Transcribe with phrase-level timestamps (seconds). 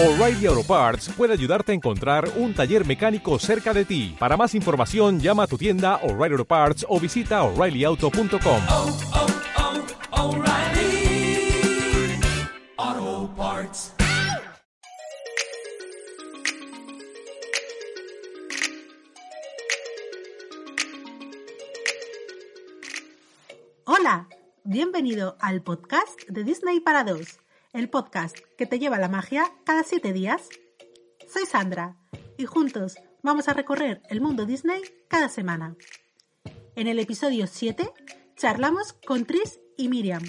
[0.00, 4.14] O'Reilly Auto Parts puede ayudarte a encontrar un taller mecánico cerca de ti.
[4.16, 8.62] Para más información, llama a tu tienda O'Reilly Auto Parts o visita oreillyauto.com.
[8.70, 8.96] oh,
[10.12, 11.50] oh, O'Reilly
[12.76, 13.92] Auto Parts.
[23.84, 24.28] Hola,
[24.62, 27.40] bienvenido al podcast de Disney para dos,
[27.78, 30.48] el podcast que te lleva la magia cada siete días.
[31.32, 31.96] Soy Sandra
[32.36, 35.76] y juntos vamos a recorrer el mundo Disney cada semana.
[36.74, 37.88] En el episodio 7
[38.36, 40.24] charlamos con Tris y Miriam,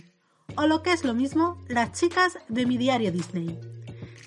[0.57, 3.59] o lo que es lo mismo, las chicas de mi diario Disney.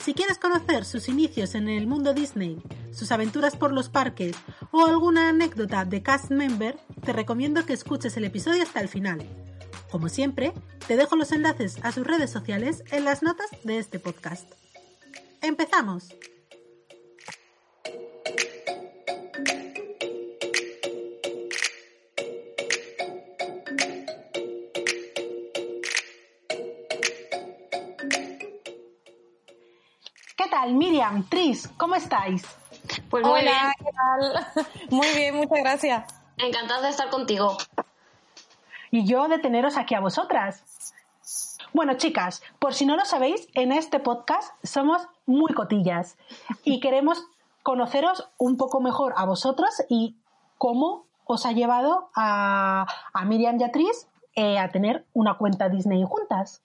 [0.00, 2.60] Si quieres conocer sus inicios en el mundo Disney,
[2.91, 4.34] sus aventuras por los parques
[4.72, 9.24] o alguna anécdota de cast member, te recomiendo que escuches el episodio hasta el final.
[9.92, 10.55] Como siempre,
[10.88, 14.50] te dejo los enlaces a sus redes sociales en las notas de este podcast.
[15.42, 16.09] ¡Empezamos!
[30.36, 31.69] ¿Qué tal, Miriam, Tris?
[31.77, 32.42] ¿Cómo estáis?
[33.11, 34.66] Pues muy Hola, bien, ¿qué tal?
[34.91, 36.14] Muy bien, muchas gracias.
[36.38, 37.56] encantada de estar contigo.
[38.92, 40.92] Y yo de teneros aquí a vosotras.
[41.72, 46.18] Bueno, chicas, por si no lo sabéis, en este podcast somos muy cotillas
[46.62, 47.24] y queremos
[47.62, 50.14] conoceros un poco mejor a vosotras y
[50.58, 55.70] cómo os ha llevado a, a Miriam y a Tris eh, a tener una cuenta
[55.70, 56.60] Disney juntas.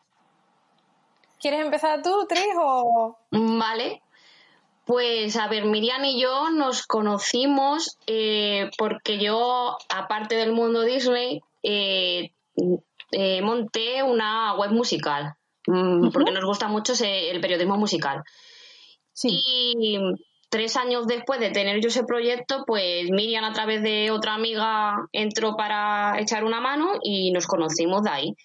[1.39, 3.15] ¿Quieres empezar tú, Tris, o...?
[3.31, 4.01] Vale.
[4.85, 11.43] Pues a ver, Miriam y yo nos conocimos eh, porque yo, aparte del mundo Disney,
[11.63, 12.31] eh,
[13.11, 15.33] eh, monté una web musical,
[15.67, 18.23] mm, porque nos gusta mucho ese- el periodismo musical.
[19.13, 19.99] Sí, Y
[20.49, 24.95] tres años después de tener yo ese proyecto, pues Miriam a través de otra amiga
[25.11, 28.35] entró para echar una mano y nos conocimos de ahí.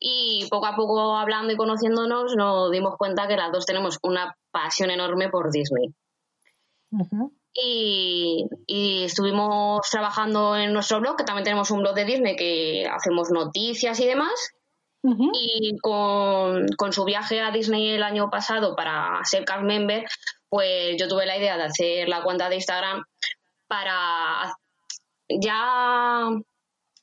[0.00, 4.34] Y poco a poco hablando y conociéndonos nos dimos cuenta que las dos tenemos una
[4.50, 5.94] pasión enorme por Disney.
[7.54, 12.86] Y, y estuvimos trabajando en nuestro blog, que también tenemos un blog de Disney que
[12.90, 14.52] hacemos noticias y demás.
[15.34, 20.06] Y con, con su viaje a Disney el año pasado para ser cast member,
[20.48, 23.04] pues yo tuve la idea de hacer la cuenta de Instagram
[23.66, 24.56] para
[25.28, 26.30] ya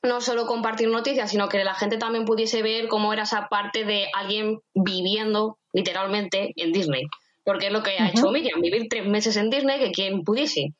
[0.02, 3.84] no solo compartir noticias, sino que la gente también pudiese ver cómo era esa parte
[3.84, 7.04] de alguien viviendo literalmente en Disney.
[7.44, 10.74] Porque es lo que ha hecho Miriam, vivir tres meses en Disney, que quien pudiese.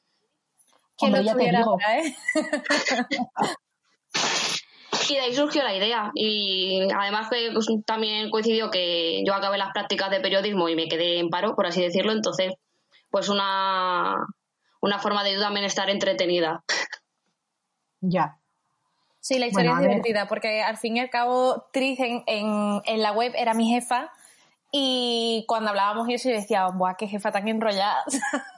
[0.97, 2.15] Que Hombre, lo tuviera ahora, ¿eh?
[5.09, 6.11] Y de ahí surgió la idea.
[6.15, 10.89] Y además que pues, también coincidió que yo acabé las prácticas de periodismo y me
[10.89, 12.13] quedé en paro, por así decirlo.
[12.13, 12.53] Entonces,
[13.11, 14.17] pues una,
[14.81, 16.65] una forma de yo también estar entretenida.
[18.01, 18.39] Ya.
[19.21, 20.03] Sí, la historia Bueno, es ver.
[20.03, 23.69] divertida porque al fin y al cabo Tris en, en, en la web era mi
[23.69, 24.11] jefa
[24.75, 28.03] y cuando hablábamos y eso yo decía, ¡buah, qué jefa tan enrollada!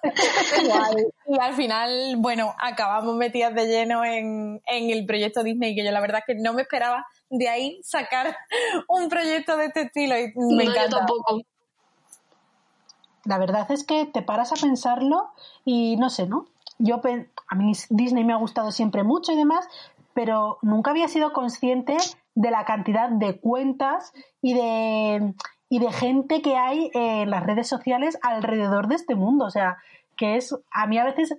[1.26, 5.90] Y al final, bueno, acabamos metidas de lleno en, en el proyecto Disney que yo
[5.90, 8.36] la verdad es que no me esperaba de ahí sacar
[8.88, 10.98] un proyecto de este estilo y me no, yo encanta.
[10.98, 11.40] tampoco.
[13.24, 15.32] La verdad es que te paras a pensarlo
[15.64, 16.46] y no sé, ¿no?
[16.78, 17.00] Yo
[17.48, 19.66] a mí Disney me ha gustado siempre mucho y demás,
[20.12, 21.96] pero nunca había sido consciente
[22.36, 25.34] de la cantidad de cuentas y de
[25.68, 29.78] y de gente que hay en las redes sociales alrededor de este mundo, o sea,
[30.16, 31.36] que es a mí a veces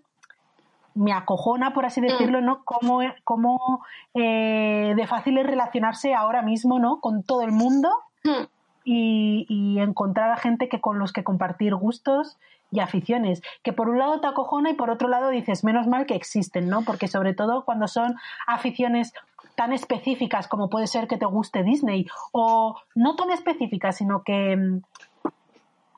[0.94, 2.63] me acojona, por así decirlo, ¿no?
[2.63, 7.02] Cómo, cómo eh, de fácil es relacionarse ahora mismo, ¿no?
[7.02, 7.90] Con todo el mundo
[8.25, 8.47] Hmm.
[8.84, 12.38] y, y encontrar a gente que con los que compartir gustos
[12.72, 16.07] y aficiones, que por un lado te acojona y por otro lado dices, menos mal
[16.07, 16.81] que existen, ¿no?
[16.81, 18.16] Porque sobre todo cuando son
[18.47, 19.13] aficiones
[19.55, 24.55] tan específicas como puede ser que te guste Disney, o no tan específicas, sino que,
[24.55, 24.81] mm,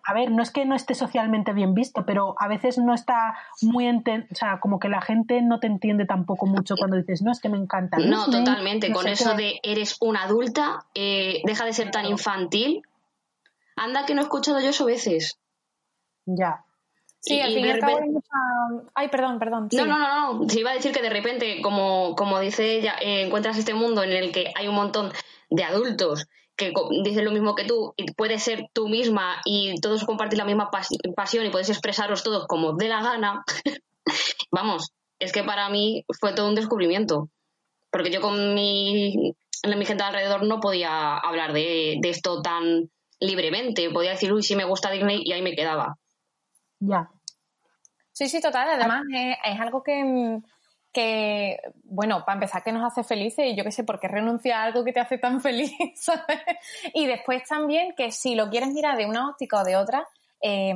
[0.09, 3.35] a ver, no es que no esté socialmente bien visto, pero a veces no está
[3.61, 7.21] muy, enten- o sea, como que la gente no te entiende tampoco mucho cuando dices,
[7.21, 7.97] no, es que me encanta.
[7.97, 8.87] No, Disney, totalmente.
[8.89, 9.43] no Con sé eso qué".
[9.43, 12.83] de eres una adulta, eh, deja de ser tan infantil.
[13.75, 15.37] Anda que no he escuchado yo eso veces.
[16.25, 16.63] Ya.
[17.19, 18.91] Sí, al fin y de al cabo repente- hay mucha...
[18.95, 19.63] Ay, perdón, perdón.
[19.63, 19.89] No, sí.
[19.89, 20.49] no, no, no.
[20.49, 24.03] Se iba a decir que de repente, como, como dice ella, eh, encuentras este mundo
[24.03, 25.11] en el que hay un montón
[25.49, 26.25] de adultos
[26.55, 26.73] que
[27.03, 30.71] dicen lo mismo que tú y puedes ser tú misma y todos compartir la misma
[30.71, 33.43] pas- pasión y puedes expresaros todos como de la gana.
[34.51, 37.29] Vamos, es que para mí fue todo un descubrimiento.
[37.91, 39.33] Porque yo con mi,
[39.65, 42.89] mi gente alrededor no podía hablar de, de esto tan
[43.19, 43.89] libremente.
[43.89, 45.95] Podía decir, uy, sí me gusta Disney y ahí me quedaba.
[46.79, 47.09] Ya.
[48.11, 48.69] Sí, sí, total.
[48.69, 50.41] Además, es, es algo que,
[50.91, 54.59] que, bueno, para empezar, que nos hace felices y yo qué sé, ¿por qué renuncia
[54.59, 55.71] a algo que te hace tan feliz?
[55.95, 56.41] ¿sabes?
[56.93, 60.07] Y después también que si lo quieres mirar de una óptica o de otra,
[60.41, 60.73] eh,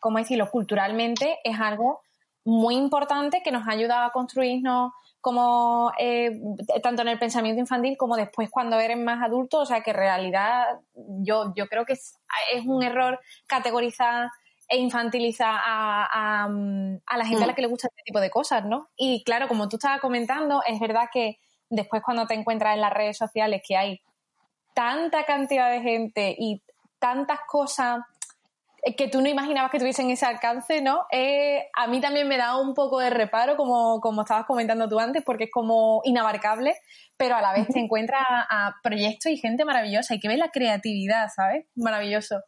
[0.00, 0.50] ¿cómo decirlo?
[0.50, 2.00] Culturalmente es algo
[2.44, 6.38] muy importante que nos ayuda a construirnos como eh,
[6.82, 9.96] tanto en el pensamiento infantil como después cuando eres más adulto, o sea que en
[9.96, 12.18] realidad yo, yo creo que es,
[12.52, 14.28] es un error categorizar
[14.74, 18.28] e infantiliza a, a, a la gente a la que le gusta este tipo de
[18.28, 18.88] cosas, ¿no?
[18.96, 21.38] Y claro, como tú estabas comentando, es verdad que
[21.70, 24.00] después cuando te encuentras en las redes sociales que hay
[24.74, 26.60] tanta cantidad de gente y
[26.98, 28.00] tantas cosas
[28.96, 31.06] que tú no imaginabas que tuviesen ese alcance, ¿no?
[31.12, 34.98] Eh, a mí también me da un poco de reparo, como, como estabas comentando tú
[34.98, 36.74] antes, porque es como inabarcable,
[37.16, 40.38] pero a la vez te encuentras a, a proyectos y gente maravillosa y que ves
[40.38, 41.64] la creatividad, ¿sabes?
[41.76, 42.42] Maravilloso.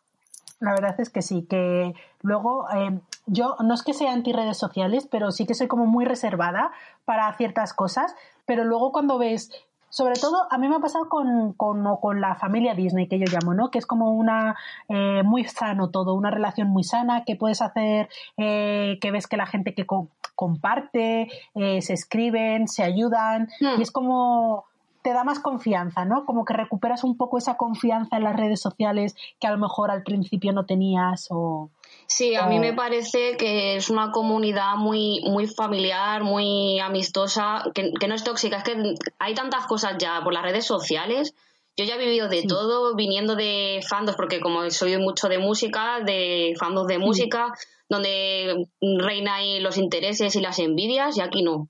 [0.61, 4.57] La verdad es que sí, que luego eh, yo no es que sea anti redes
[4.57, 6.73] sociales, pero sí que soy como muy reservada
[7.05, 8.15] para ciertas cosas,
[8.47, 9.51] pero luego cuando ves,
[9.91, 13.27] sobre todo a mí me ha pasado con, con, con la familia Disney que yo
[13.31, 13.71] llamo, ¿no?
[13.71, 14.57] Que es como una
[14.89, 18.09] eh, muy sano todo, una relación muy sana que puedes hacer,
[18.39, 23.79] eh, que ves que la gente que co comparte, eh, se escriben, se ayudan Hmm.
[23.79, 24.67] y es como
[25.07, 26.25] te da más confianza, ¿no?
[26.25, 29.93] Como que recuperas un poco esa confianza en las redes sociales que a lo mejor
[29.93, 31.71] al principio no tenías o...
[32.09, 37.93] Sí, a mí me parece que es una comunidad muy, muy familiar, muy amistosa, que,
[37.93, 38.57] que no es tóxica.
[38.57, 41.37] Es que hay tantas cosas ya por las redes sociales.
[41.77, 42.49] Yo ya he vivido de Sí.
[42.49, 47.53] todo, viniendo de fandos, porque como soy mucho de música, de fandos de música,
[47.89, 51.69] donde reina ahí los intereses y las envidias, y aquí no.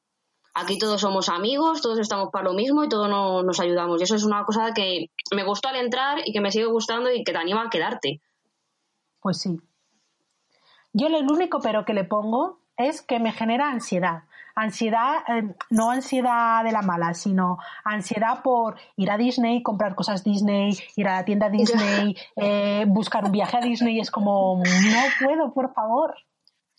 [0.58, 4.00] Aquí todos somos amigos, todos estamos para lo mismo y todos no- nos ayudamos.
[4.00, 7.11] Y eso es una cosa que me gustó al entrar y que me sigue gustando
[7.12, 8.20] y que te anima a quedarte.
[9.20, 9.61] Pues sí.
[10.93, 14.23] Yo lo único pero que le pongo es que me genera ansiedad.
[14.55, 20.25] Ansiedad, eh, no ansiedad de la mala, sino ansiedad por ir a Disney, comprar cosas
[20.25, 21.50] Disney, ir a la tienda
[22.06, 24.00] Disney, eh, buscar un viaje a Disney.
[24.00, 26.14] Es como, no puedo, por favor.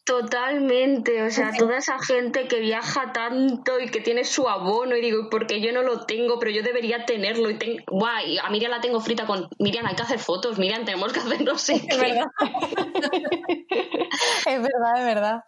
[0.07, 5.01] Totalmente, o sea, toda esa gente que viaja tanto y que tiene su abono y
[5.01, 8.71] digo, porque yo no lo tengo, pero yo debería tenerlo y tengo, guay, a Miriam
[8.71, 11.75] la tengo frita con, Miriam hay que hacer fotos, Miriam tenemos que hacer no sé
[11.75, 11.97] Es qué.
[11.97, 12.27] verdad.
[14.47, 15.43] es verdad, es verdad.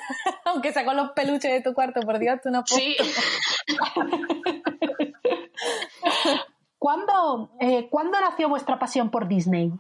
[0.47, 2.85] Aunque sea con los peluches de tu cuarto, por Dios, tú no puedes.
[2.85, 2.97] Sí,
[6.79, 9.71] ¿Cuándo, eh, ¿Cuándo nació vuestra pasión por Disney?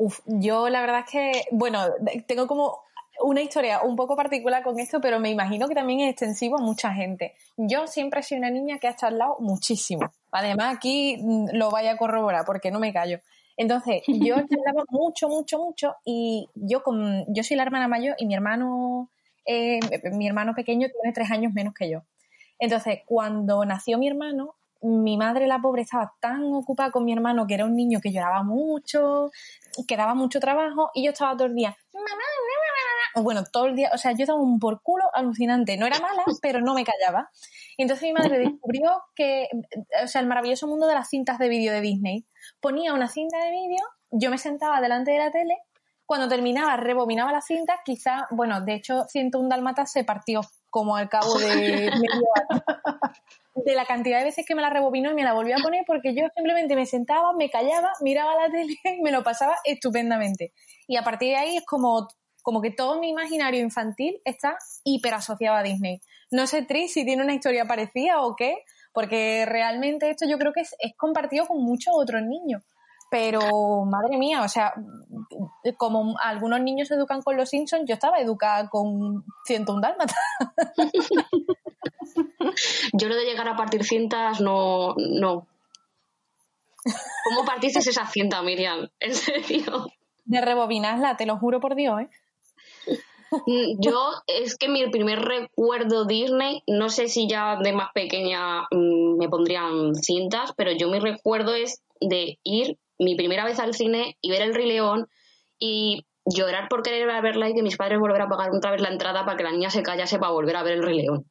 [0.00, 1.84] Uf, yo la verdad es que, bueno,
[2.26, 2.78] tengo como
[3.22, 6.62] una historia un poco particular con esto, pero me imagino que también es extensivo a
[6.62, 7.34] mucha gente.
[7.58, 10.10] Yo siempre he sido una niña que ha charlado muchísimo.
[10.32, 13.20] Además, aquí mm, lo vaya a corroborar porque no me callo.
[13.58, 18.24] Entonces, yo charlaba mucho, mucho, mucho y yo con, yo soy la hermana mayor y
[18.24, 19.10] mi hermano,
[19.44, 19.80] eh,
[20.12, 22.04] mi hermano pequeño tiene tres años menos que yo.
[22.58, 27.46] Entonces, cuando nació mi hermano, mi madre, la pobre, estaba tan ocupada con mi hermano
[27.46, 29.30] que era un niño que lloraba mucho,
[29.86, 32.20] que daba mucho trabajo y yo estaba todo el día, mamá, mamá,
[33.14, 33.24] mamá".
[33.24, 36.24] bueno, todo el día, o sea, yo estaba un por culo alucinante, no era mala,
[36.42, 37.30] pero no me callaba.
[37.76, 39.48] Y entonces mi madre descubrió que,
[40.02, 42.26] o sea, el maravilloso mundo de las cintas de vídeo de Disney.
[42.60, 45.58] Ponía una cinta de vídeo, yo me sentaba delante de la tele,
[46.10, 51.08] cuando terminaba, rebobinaba la cinta, quizá, bueno, de hecho, 101 Dálmatas se partió como al
[51.08, 51.46] cabo de
[52.00, 52.62] medio año
[53.54, 55.84] de la cantidad de veces que me la rebobinó y me la volvió a poner
[55.86, 60.52] porque yo simplemente me sentaba, me callaba, miraba la tele y me lo pasaba estupendamente.
[60.86, 62.08] Y a partir de ahí es como,
[62.42, 66.00] como que todo mi imaginario infantil está hiper asociado a Disney.
[66.30, 70.52] No sé, Tris, si tiene una historia parecida o qué, porque realmente esto yo creo
[70.52, 72.62] que es, es compartido con muchos otros niños.
[73.10, 74.72] Pero, madre mía, o sea,
[75.76, 80.16] como algunos niños se educan con los Simpsons, yo estaba educada con 101 Dálmatas.
[82.92, 85.46] yo lo de llegar a partir cintas, no, no.
[87.24, 88.88] ¿Cómo partiste esa cinta, Miriam?
[89.00, 89.86] En serio.
[90.24, 92.08] De rebobinarla, te lo juro por Dios, ¿eh?
[93.46, 98.62] Mm, Yo, es que mi primer recuerdo Disney, no sé si ya de más pequeña
[98.70, 103.74] mm, me pondrían cintas, pero yo mi recuerdo es de ir mi primera vez al
[103.74, 105.08] cine y ver el Rey León
[105.58, 108.90] y llorar por querer verla y que mis padres volver a pagar otra vez la
[108.90, 111.24] entrada para que la niña se callase para volver a ver el Rey León.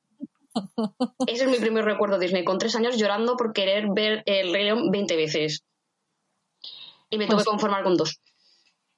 [1.27, 4.65] Ese es mi primer recuerdo Disney, con tres años llorando por querer ver el Rey
[4.65, 5.63] León 20 veces.
[7.09, 8.19] Y me tuve Pues- que conformar con dos.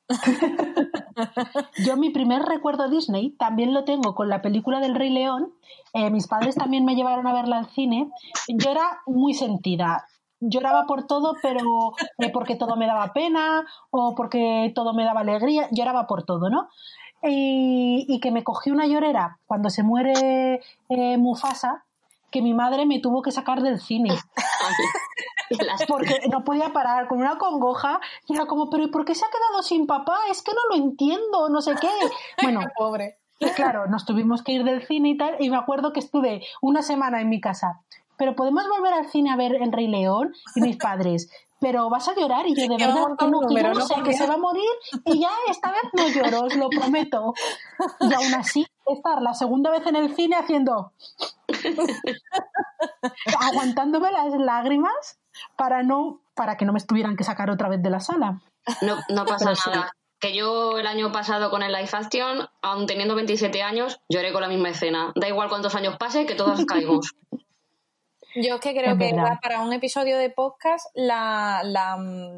[1.85, 5.53] Yo mi primer recuerdo Disney también lo tengo con la película del Rey León.
[5.93, 8.09] Eh, mis padres también me llevaron a verla al cine.
[8.47, 10.05] Yo era muy sentida.
[10.43, 15.21] lloraba por todo, pero eh, porque todo me daba pena o porque todo me daba
[15.21, 16.67] alegría, lloraba por todo, ¿no?
[17.23, 21.83] Y, y que me cogí una llorera cuando se muere eh, Mufasa,
[22.31, 24.09] que mi madre me tuvo que sacar del cine
[25.87, 29.25] porque no podía parar con una congoja y era como, pero ¿y por qué se
[29.25, 30.17] ha quedado sin papá?
[30.29, 31.89] Es que no lo entiendo, no sé qué.
[32.41, 33.17] Bueno, Pobre.
[33.39, 36.43] y claro, nos tuvimos que ir del cine y tal, y me acuerdo que estuve
[36.61, 37.81] una semana en mi casa.
[38.17, 41.29] Pero podemos volver al cine a ver El Rey León y mis padres.
[41.61, 44.13] Pero vas a llorar y yo de verdad que no, que yo no sé, que
[44.13, 44.69] se va a morir
[45.05, 47.33] y ya esta vez no lloro, os lo prometo.
[47.99, 50.91] Y aún así, estar la segunda vez en el cine haciendo
[53.39, 55.19] aguantándome las lágrimas
[55.55, 58.41] para no para que no me tuvieran que sacar otra vez de la sala.
[58.81, 59.69] No, no pasa Pero sí.
[59.69, 59.91] nada.
[60.19, 64.41] Que yo el año pasado con el Live Action, aun teniendo 27 años, lloré con
[64.41, 65.11] la misma escena.
[65.15, 67.13] Da igual cuántos años pase, que todas caímos.
[68.35, 69.39] Yo es que creo Es que verdad.
[69.41, 72.37] para un episodio de podcast la, la mm,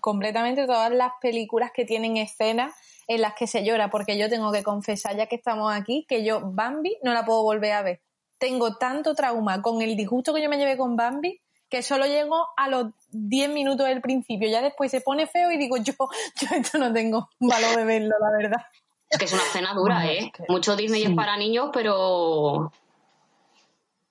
[0.00, 2.74] completamente todas las películas que tienen escenas
[3.08, 6.24] en las que se llora, porque yo tengo que confesar, ya que estamos aquí, que
[6.24, 8.00] yo Bambi no la puedo volver a ver.
[8.38, 11.40] Tengo tanto trauma con el disgusto que yo me llevé con Bambi
[11.70, 14.48] que solo llego a los 10 minutos del principio.
[14.50, 15.94] Ya después se pone feo y digo, yo,
[16.40, 18.66] yo esto no tengo valor de verlo, la verdad.
[19.08, 20.30] Es que es una escena dura, ¿eh?
[20.48, 21.10] Mucho Disney sí.
[21.10, 22.72] es para niños, pero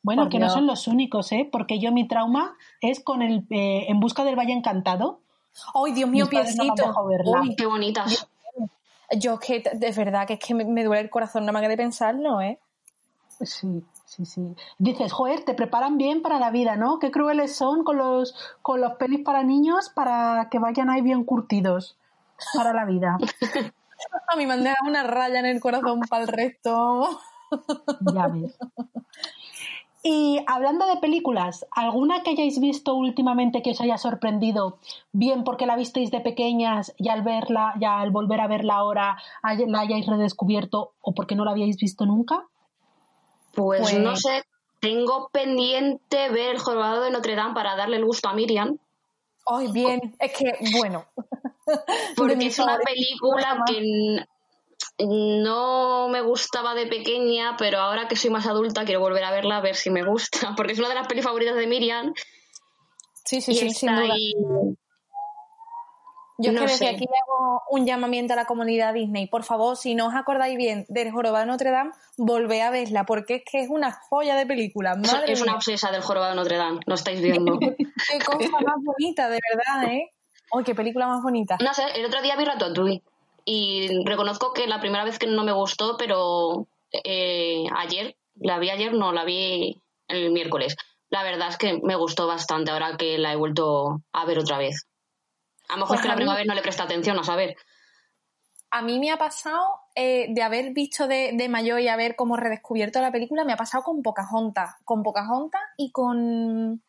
[0.01, 1.47] Bueno, Por que no son los únicos, ¿eh?
[1.51, 5.19] Porque yo mi trauma es con el eh, En busca del Valle Encantado.
[5.73, 6.95] ¡Ay, Dios mío, no piecito!
[7.41, 8.27] Uy, qué bonitas.
[9.17, 11.61] yo es que, de verdad, que es que me, me duele el corazón nada más
[11.61, 12.59] que de pensarlo, ¿eh?
[13.41, 14.55] Sí, sí, sí.
[14.77, 16.99] Dices, joder, te preparan bien para la vida, ¿no?
[16.99, 21.23] Qué crueles son con los, con los pelis para niños para que vayan ahí bien
[21.23, 21.97] curtidos
[22.55, 23.17] para la vida.
[24.31, 27.19] A mí me han dejado una raya en el corazón para el resto.
[28.13, 28.57] Ya ves.
[30.01, 34.77] Y hablando de películas, ¿alguna que hayáis visto últimamente que os haya sorprendido?
[35.11, 39.17] Bien porque la visteis de pequeñas y al verla, ya al volver a verla ahora
[39.43, 42.45] la hayáis redescubierto o porque no la habíais visto nunca.
[43.53, 44.43] Pues, Pues- no sé,
[44.79, 48.77] tengo pendiente ver el jorobado de Notre Dame para darle el gusto a Miriam,
[49.51, 51.05] Ay, bien, es que, bueno.
[52.15, 54.25] porque es una película que
[54.99, 59.57] no me gustaba de pequeña, pero ahora que soy más adulta quiero volver a verla
[59.57, 62.13] a ver si me gusta, porque es una de las pelis favoritas de Miriam
[63.25, 64.13] Sí, sí, y sí, está sin duda.
[64.15, 64.33] ahí.
[66.41, 66.87] Yo no que desde sé.
[66.87, 69.27] aquí hago un llamamiento a la comunidad Disney.
[69.27, 73.05] Por favor, si no os acordáis bien del Jorobado de Notre Dame, volvé a verla,
[73.05, 74.95] porque es que es una joya de película.
[74.95, 77.59] Madre es una obsesa del jorobado de Notre Dame, lo estáis viendo.
[77.59, 77.75] qué
[78.25, 80.11] cosa más bonita, de verdad, ¿eh?
[80.51, 81.57] Ay, qué película más bonita.
[81.61, 83.03] No sé, el otro día vi Ratatouille
[83.51, 88.69] y reconozco que la primera vez que no me gustó, pero eh, ayer, la vi
[88.69, 90.75] ayer, no, la vi el miércoles.
[91.09, 94.59] La verdad es que me gustó bastante ahora que la he vuelto a ver otra
[94.59, 94.85] vez.
[95.67, 97.23] A lo mejor Pues es que la mí- primera vez no le presta atención, a
[97.23, 97.55] saber.
[98.69, 99.63] A mí me ha pasado,
[99.95, 103.57] eh, de haber visto de, de mayor y haber como redescubierto la película, me ha
[103.57, 104.75] pasado con Pocahontas.
[104.85, 106.83] Con Pocahontas y con...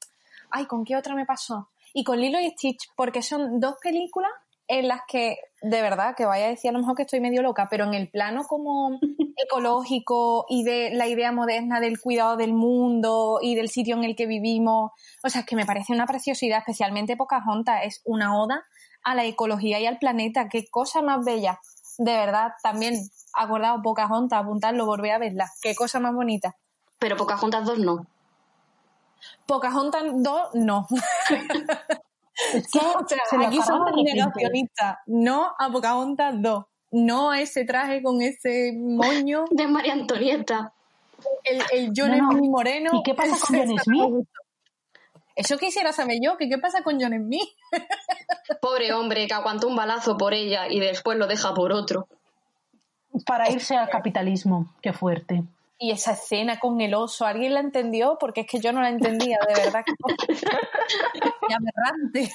[0.51, 1.71] Ay, ¿con qué otra me pasó?
[1.95, 4.31] Y con Lilo y Stitch, porque son dos películas
[4.71, 7.43] en las que, de verdad, que vaya a decir a lo mejor que estoy medio
[7.43, 9.01] loca, pero en el plano como
[9.37, 14.15] ecológico y de la idea moderna del cuidado del mundo y del sitio en el
[14.15, 14.93] que vivimos,
[15.25, 18.65] o sea, es que me parece una preciosidad, especialmente Pocahontas, es una oda
[19.03, 21.59] a la ecología y al planeta, qué cosa más bella,
[21.99, 22.95] de verdad, también,
[23.35, 26.55] acordado Pocahontas, apuntarlo, volver a verla, qué cosa más bonita.
[27.01, 28.07] Pero Pocahontas 2 no.
[29.47, 30.87] Pocahontas 2, no.
[32.55, 34.99] Es que O sea, se aquí somos negacionistas.
[35.07, 36.65] No a Pocahontas 2.
[36.93, 40.73] No a ese traje con ese moño, De María Antonieta.
[41.45, 42.33] el, el John No, no.
[42.33, 42.91] Smith moreno.
[42.95, 44.27] ¿Y qué pasa con John Smith?
[45.37, 47.49] Eso quisiera saber yo, que qué pasa con John Smith.
[48.61, 52.09] Pobre hombre que aguantó un balazo por ella y después lo deja por otro.
[53.27, 54.73] Para irse al capitalismo.
[54.83, 55.45] Qué fuerte.
[55.83, 58.19] Y esa escena con el oso, ¿alguien la entendió?
[58.21, 59.83] Porque es que yo no la entendía, de verdad.
[61.49, 62.31] Qué aberrante.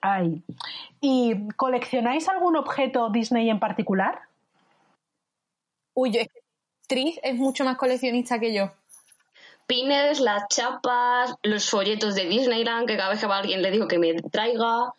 [0.00, 0.42] Ay.
[1.00, 4.22] ¿Y coleccionáis algún objeto Disney en particular?
[5.94, 6.40] Uy, es que
[6.88, 8.72] Tris es mucho más coleccionista que yo.
[9.68, 13.86] Pines, las chapas, los folletos de Disneyland, que cada vez que va alguien le digo
[13.86, 14.92] que me traiga.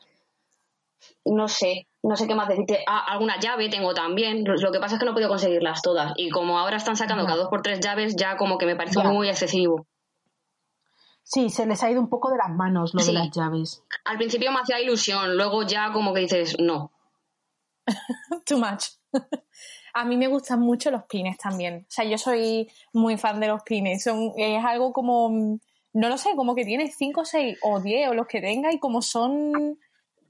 [1.25, 2.83] No sé, no sé qué más decirte.
[2.87, 4.43] Ah, alguna llave tengo también.
[4.45, 6.13] Lo que pasa es que no he podido conseguirlas todas.
[6.15, 7.27] Y como ahora están sacando Ya.
[7.29, 9.09] cada dos por tres llaves, ya como que me parece Ya.
[9.09, 9.85] muy excesivo.
[11.23, 13.07] Sí, se les ha ido un poco de las manos lo Sí.
[13.13, 13.83] de las llaves.
[14.05, 16.91] Al principio me hacía ilusión, luego ya como que dices, no.
[18.45, 18.85] Too much.
[19.93, 21.85] A mí me gustan mucho los pines también.
[21.87, 24.03] O sea, yo soy muy fan de los pines.
[24.03, 25.29] Son, es algo como,
[25.93, 28.79] no lo sé, como que tienes 5, 6 o 10 o los que tenga y
[28.79, 29.77] como son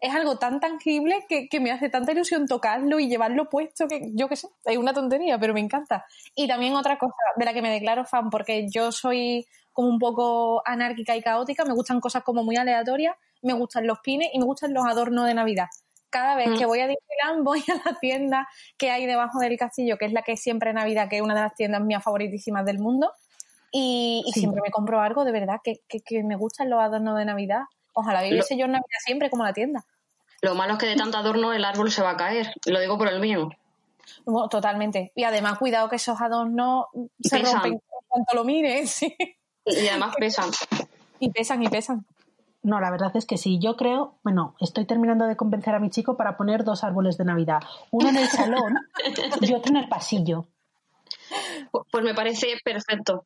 [0.01, 4.12] es algo tan tangible que, que, me hace tanta ilusión tocarlo y llevarlo puesto que
[4.13, 6.06] yo qué sé, es una tontería, pero me encanta.
[6.36, 10.00] Y también otra cosa de la que me declaro fan, porque yo soy como un
[10.00, 14.39] poco anárquica y caótica, me gustan cosas como muy aleatorias, me gustan los pines y
[14.39, 15.68] me gustan los adornos de Navidad.
[16.10, 16.70] Cada vez que mm.
[16.70, 20.22] voy a Disneyland voy a la tienda que hay debajo del castillo, que es la
[20.22, 23.12] que es siempre Navidad, que es una de las tiendas mías favoritísimas del mundo.
[23.72, 27.15] Y, y siempre me compro algo de verdad que, que, que me gustan los adornos
[27.18, 27.65] de Navidad
[28.00, 29.86] Ojalá viviese yo en Navidad siempre como la tienda.
[30.41, 32.53] Lo malo es que de tanto adorno el árbol se va a caer.
[32.65, 33.50] Lo digo por el mío.
[34.50, 35.12] totalmente.
[35.15, 36.86] Y además, cuidado que esos adornos
[37.20, 39.01] se rompen cuanto lo mires.
[39.65, 40.50] Y además pesan.
[41.20, 42.03] Y pesan y pesan.
[42.63, 43.60] No, la verdad es que sí.
[43.60, 47.25] Yo creo, bueno, estoy terminando de convencer a mi chico para poner dos árboles de
[47.25, 47.60] Navidad.
[47.91, 48.79] Uno en el salón
[49.41, 50.48] y otro en el pasillo.
[51.91, 53.25] Pues me parece perfecto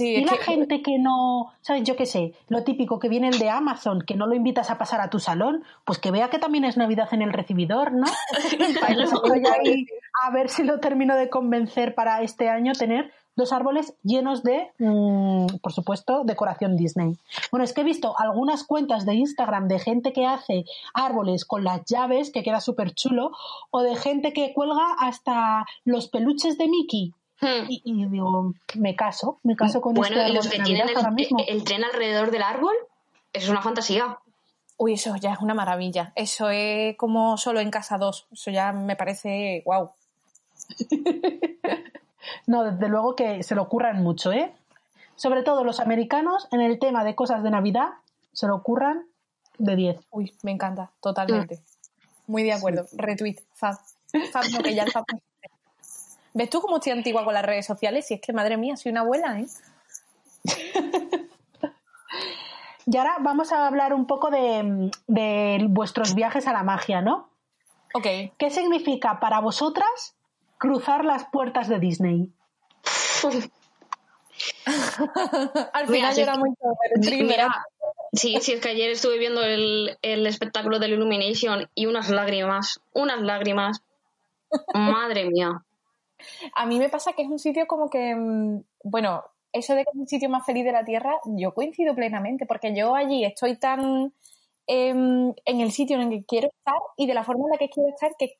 [0.00, 1.82] y la gente que no, ¿sabes?
[1.84, 4.78] Yo qué sé, lo típico que viene el de Amazon, que no lo invitas a
[4.78, 8.06] pasar a tu salón, pues que vea que también es Navidad en el recibidor, ¿no?
[10.22, 14.70] a ver si lo termino de convencer para este año tener dos árboles llenos de,
[14.78, 17.16] mm, por supuesto, decoración Disney.
[17.50, 21.64] Bueno, es que he visto algunas cuentas de Instagram de gente que hace árboles con
[21.64, 23.32] las llaves, que queda súper chulo,
[23.70, 27.66] o de gente que cuelga hasta los peluches de Mickey Hmm.
[27.68, 30.86] Y, digo, me caso, me caso con bueno, este y los que tienen
[31.48, 32.74] el, tren alrededor del árbol,
[33.32, 34.20] eso es una fantasía.
[34.76, 36.12] Uy, eso ya es una maravilla.
[36.14, 38.28] Eso es como solo en casa 2.
[38.30, 39.90] Eso ya me parece guau.
[42.46, 44.54] no, desde luego que se lo ocurran mucho, ¿eh?
[45.16, 47.88] Sobre todo los americanos en el tema de cosas de Navidad
[48.32, 49.04] se lo ocurran
[49.58, 50.00] de 10.
[50.10, 51.60] Uy, me encanta, totalmente.
[52.28, 52.86] Muy de acuerdo.
[52.92, 53.76] Retweet, fab.
[54.30, 55.04] Fab, no, que ya el fab
[56.34, 58.10] ¿Ves tú cómo estoy antigua con las redes sociales?
[58.10, 59.46] Y es que, madre mía, soy una abuela, ¿eh?
[62.86, 67.28] y ahora vamos a hablar un poco de, vuestros viajes a la magia, ¿no?
[67.94, 68.06] Ok.
[68.38, 70.16] ¿Qué significa para vosotras
[70.58, 72.32] cruzar las puertas de Disney?
[75.72, 76.50] Al final era muy
[76.96, 77.64] Mira,
[78.12, 82.80] sí, sí, es que ayer estuve viendo el, el espectáculo del Illumination y unas lágrimas,
[82.92, 83.82] unas lágrimas.
[84.74, 85.62] Madre mía.
[86.54, 89.90] A mí me pasa que es un sitio como que, mm, bueno, eso de que
[89.92, 93.58] es un sitio más feliz de la Tierra, yo coincido plenamente, porque yo allí estoy
[93.58, 94.12] tan
[94.66, 97.58] em, en el sitio en el que quiero estar y de la forma en la
[97.58, 98.38] que quiero estar que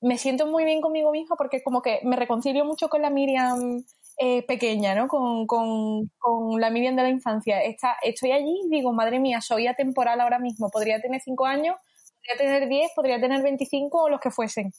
[0.00, 3.84] me siento muy bien conmigo misma porque como que me reconcilio mucho con la Miriam
[4.18, 5.08] eh, pequeña, ¿no?
[5.08, 7.62] Con, con, la Miriam de la infancia.
[7.62, 10.70] Está, estoy allí y digo, madre mía, soy atemporal ahora mismo.
[10.70, 11.76] Podría tener cinco años,
[12.16, 14.72] podría tener diez, podría tener veinticinco o los que fuesen.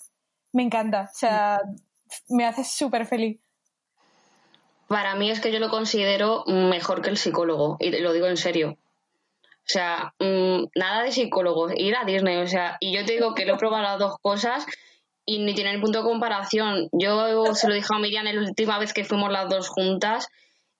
[0.54, 1.10] Me encanta.
[1.12, 1.60] O sea,
[2.30, 3.39] me hace súper feliz.
[4.88, 8.38] Para mí es que yo lo considero mejor que el psicólogo, y lo digo en
[8.38, 8.78] serio.
[9.71, 13.34] O sea, mm, nada de psicólogo, ir a Disney, o sea, y yo te digo
[13.34, 14.65] que lo he probado las dos cosas
[15.26, 16.89] y ni tiene el punto de comparación.
[16.91, 20.28] Yo se lo dije a Miriam la última vez que fuimos las dos juntas.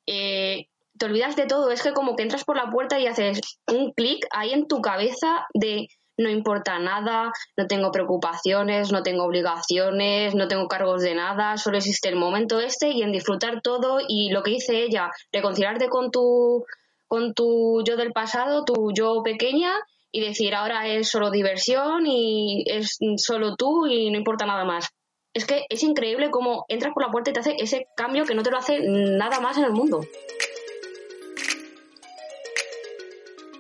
[0.08, 0.68] Eh,
[0.98, 3.92] te olvidas de todo, es que como que entras por la puerta y haces un
[3.94, 5.88] clic ahí en tu cabeza de
[6.18, 11.78] no importa nada, no tengo preocupaciones, no tengo obligaciones, no tengo cargos de nada, solo
[11.78, 16.12] existe el momento este y en disfrutar todo y lo que dice ella, reconciliarte con
[16.12, 16.66] tu,
[17.08, 19.74] con tu yo del pasado, tu yo pequeña
[20.12, 24.90] y decir ahora es solo diversión y es solo tú y no importa nada más.
[25.34, 28.36] Es que es increíble cómo entras por la puerta y te hace ese cambio que
[28.36, 30.02] no te lo hace nada más en el mundo.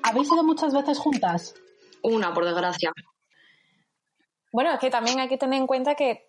[0.03, 1.53] ¿Habéis ido muchas veces juntas?
[2.03, 2.91] Una, por desgracia.
[4.51, 6.25] Bueno, es que también hay que tener en cuenta que,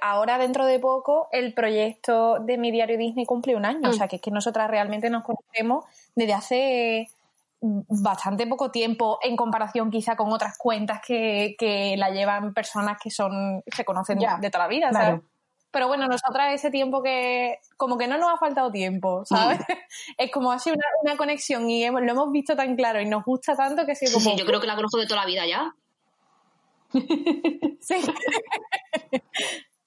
[0.00, 4.06] ahora dentro de poco el proyecto de mi diario Disney cumple un año, o sea
[4.06, 7.08] que es que nosotras realmente nos conocemos desde hace
[7.60, 13.62] bastante poco tiempo en comparación quizá con otras cuentas que, la llevan personas que son
[13.66, 15.20] se conocen de toda la vida, ¿sabes?
[15.70, 19.60] Pero bueno, nosotras ese tiempo que como que no nos ha faltado tiempo, ¿sabes?
[19.60, 19.62] Mm.
[20.18, 23.54] es como así una, una conexión y lo hemos visto tan claro y nos gusta
[23.54, 24.36] tanto que sí, como...
[24.36, 25.74] yo creo que la conozco de toda la vida ya.
[27.80, 27.96] sí.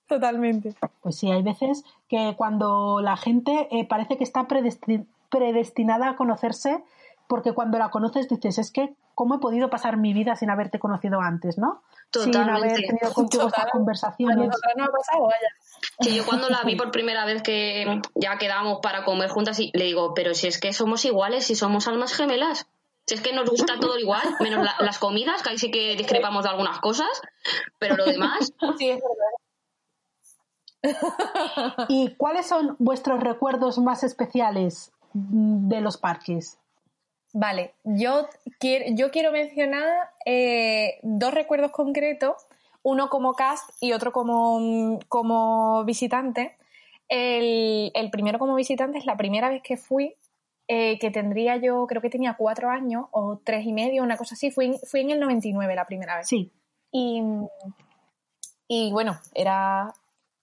[0.07, 0.75] Totalmente.
[1.01, 4.45] Pues sí, hay veces que cuando la gente eh, parece que está
[5.29, 6.83] predestinada a conocerse,
[7.27, 10.79] porque cuando la conoces dices, es que, ¿cómo he podido pasar mi vida sin haberte
[10.79, 11.81] conocido antes, no?
[12.11, 14.49] Sin haber tenido contigo estas conversaciones.
[14.75, 15.47] No ha pasado, vaya.
[15.99, 19.71] Que yo cuando la vi por primera vez que ya quedamos para comer juntas y
[19.73, 22.67] le digo, pero si es que somos iguales, si somos almas gemelas.
[23.07, 26.43] Si es que nos gusta todo igual, menos las comidas, que ahí sí que discrepamos
[26.43, 27.09] de algunas cosas,
[27.79, 28.53] pero lo demás.
[28.77, 29.31] Sí, es verdad.
[31.89, 36.57] ¿Y cuáles son vuestros recuerdos más especiales de los parques?
[37.33, 38.27] Vale, yo
[38.59, 39.87] quiero, yo quiero mencionar
[40.25, 42.45] eh, dos recuerdos concretos,
[42.83, 46.57] uno como cast y otro como, como visitante.
[47.07, 50.15] El, el primero como visitante es la primera vez que fui,
[50.67, 54.35] eh, que tendría yo, creo que tenía cuatro años o tres y medio, una cosa
[54.35, 54.51] así.
[54.51, 56.27] Fui, fui en el 99 la primera vez.
[56.27, 56.51] Sí.
[56.91, 57.21] Y,
[58.67, 59.93] y bueno, era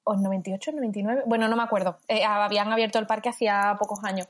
[0.05, 1.99] o 98, 99, bueno, no me acuerdo.
[2.09, 4.27] Eh, habían abierto el parque hacía pocos años.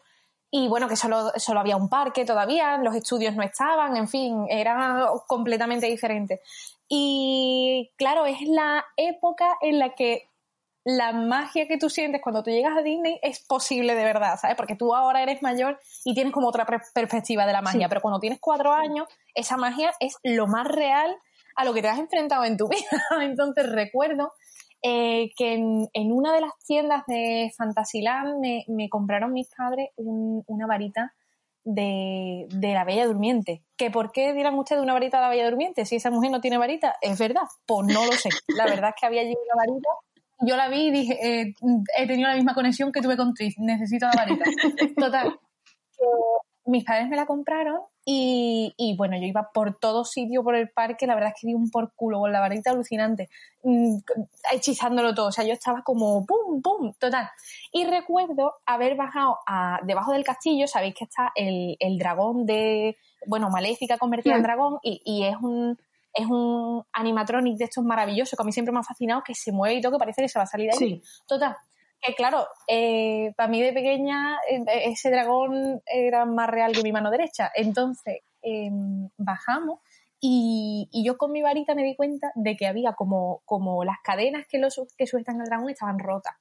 [0.51, 4.47] Y bueno, que solo, solo había un parque todavía, los estudios no estaban, en fin,
[4.49, 6.41] era completamente diferente.
[6.89, 10.29] Y claro, es la época en la que
[10.85, 14.57] la magia que tú sientes cuando tú llegas a Disney es posible de verdad, ¿sabes?
[14.57, 18.21] Porque tú ahora eres mayor y tienes como otra perspectiva de la magia, pero cuando
[18.21, 21.15] tienes cuatro años, esa magia es lo más real
[21.57, 23.03] a lo que te has enfrentado en tu vida.
[23.21, 24.33] Entonces recuerdo
[24.83, 30.67] eh, que en, una de las tiendas de Fantasyland me, me compraron mis padres una
[30.67, 31.15] varita
[31.65, 33.63] de, de, la Bella Durmiente.
[33.77, 35.85] ¿Que ¿Por qué dirán ustedes una varita de la Bella Durmiente?
[35.85, 37.43] Si esa mujer no tiene varita, ¿es verdad?
[37.67, 38.31] Pues no lo sé.
[38.57, 39.89] La verdad es que había allí una varita
[40.41, 41.55] yo la vi y dije, eh,
[41.97, 44.45] he tenido la misma conexión que tuve con Tris, necesito la varita.
[44.97, 45.39] Total,
[46.65, 50.71] mis padres me la compraron y, y, bueno, yo iba por todo sitio por el
[50.71, 53.29] parque, la verdad es que di un por culo con la varita alucinante,
[53.63, 53.99] mm,
[54.51, 57.29] hechizándolo todo, o sea, yo estaba como pum, pum, total.
[57.71, 62.97] Y recuerdo haber bajado a, debajo del castillo, sabéis que está el, el dragón de,
[63.27, 65.77] bueno, Maléfica convertida en dragón y, y es un
[66.15, 69.53] es un animatronic de estos maravillosos que a mí siempre me ha fascinado, que se
[69.53, 71.03] mueve y todo, que parece que se va a salir de ahí.
[71.27, 71.55] Total,
[72.01, 76.93] que claro, eh, para mí de pequeña eh, ese dragón era más real que mi
[76.93, 77.51] mano derecha.
[77.55, 79.81] Entonces em, bajamos
[80.21, 84.47] y, yo con mi varita me di cuenta de que había como, como las cadenas
[84.49, 86.35] que, los, que sujetan al dragón estaban rotas.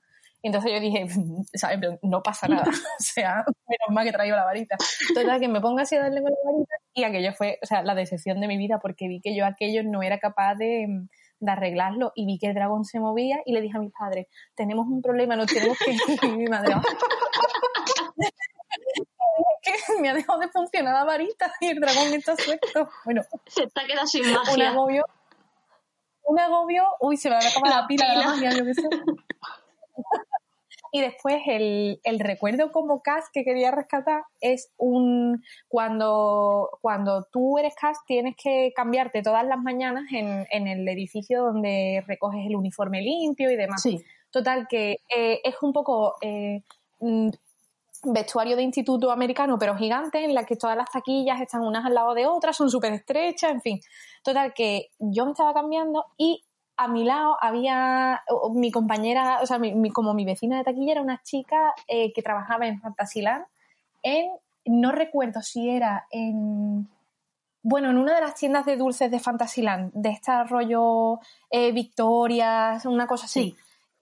[0.44, 1.08] Entonces yo dije,
[1.54, 1.80] ¿sabes?
[2.02, 2.64] No pasa nada.
[3.00, 4.78] o sea, menos mal que traigo la varita.
[5.14, 7.84] Total, que me ponga así a darle con la varita y aquello fue, o sea,
[7.84, 10.88] la decepción de mi vida porque vi que yo aquello no era capaz de,
[11.40, 14.28] de arreglarlo y vi que el dragón se movía y le dije a mis padres,
[14.56, 16.32] tenemos un problema, no tenemos que ir.
[16.38, 16.76] Mi madre,
[19.62, 19.72] que
[20.02, 22.90] me ha dejado de funcionar la varita y el dragón está suelto.
[23.06, 24.54] Bueno, se está quedando sin magia.
[24.54, 25.06] Un agobio.
[26.24, 26.84] Un agobio.
[27.00, 28.90] Uy, se me va a acabar la, pila, de la magia, yo qué sé.
[30.92, 37.58] Y después el, el, recuerdo como cast que quería rescatar es un cuando, cuando tú
[37.58, 42.56] eres cast tienes que cambiarte todas las mañanas en, en el edificio donde recoges el
[42.56, 43.84] uniforme limpio y demás.
[44.32, 46.62] Total, que eh, es un poco eh,
[47.00, 47.30] mm,
[48.04, 51.94] vestuario de instituto americano, pero gigante, en la que todas las taquillas están unas al
[51.94, 53.80] lado de otras, son súper estrechas, en fin.
[54.24, 56.44] Total, que yo me estaba cambiando y
[56.78, 61.02] a mi lado había mi compañera, o sea, mi, como mi vecina de taquilla era
[61.02, 63.46] una chica eh, que trabajaba en Fantasyland
[64.04, 64.32] en,
[64.66, 66.88] no recuerdo si era en,
[67.64, 71.74] bueno, en una de las tiendas de dulces de Fantasyland, de este rollo eh,
[72.86, 73.56] una cosa así.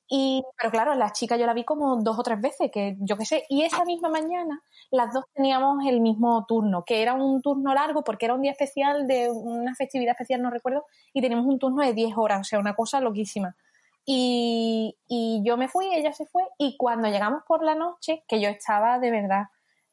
[0.07, 3.17] Y, pero claro, la chica yo la vi como dos o tres veces, que yo
[3.17, 7.41] qué sé, y esa misma mañana las dos teníamos el mismo turno, que era un
[7.41, 11.47] turno largo porque era un día especial de una festividad especial, no recuerdo, y teníamos
[11.47, 13.55] un turno de 10 horas, o sea, una cosa loquísima.
[14.05, 18.39] Y, y yo me fui, ella se fue, y cuando llegamos por la noche, que
[18.39, 19.45] yo estaba de verdad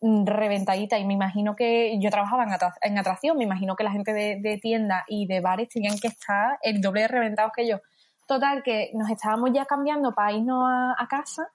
[0.02, 2.44] mm, reventadita y me imagino que yo trabajaba
[2.82, 6.08] en, atracción, me imagino que la gente de, de tienda y de bares tenían que
[6.08, 7.78] estar el doble de reventados que yo
[8.26, 11.50] Total, que nos estábamos ya cambiando para irnos a, casa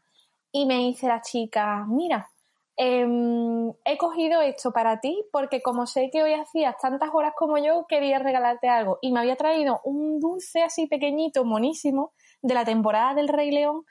[0.51, 2.29] y me dice la chica, mira,
[2.75, 7.57] em, he cogido esto para ti porque como sé que hoy hacías tantas horas como
[7.57, 8.99] yo, quería regalarte algo.
[9.01, 13.85] Y me había traído un dulce así pequeñito, monísimo, de la temporada del Rey León,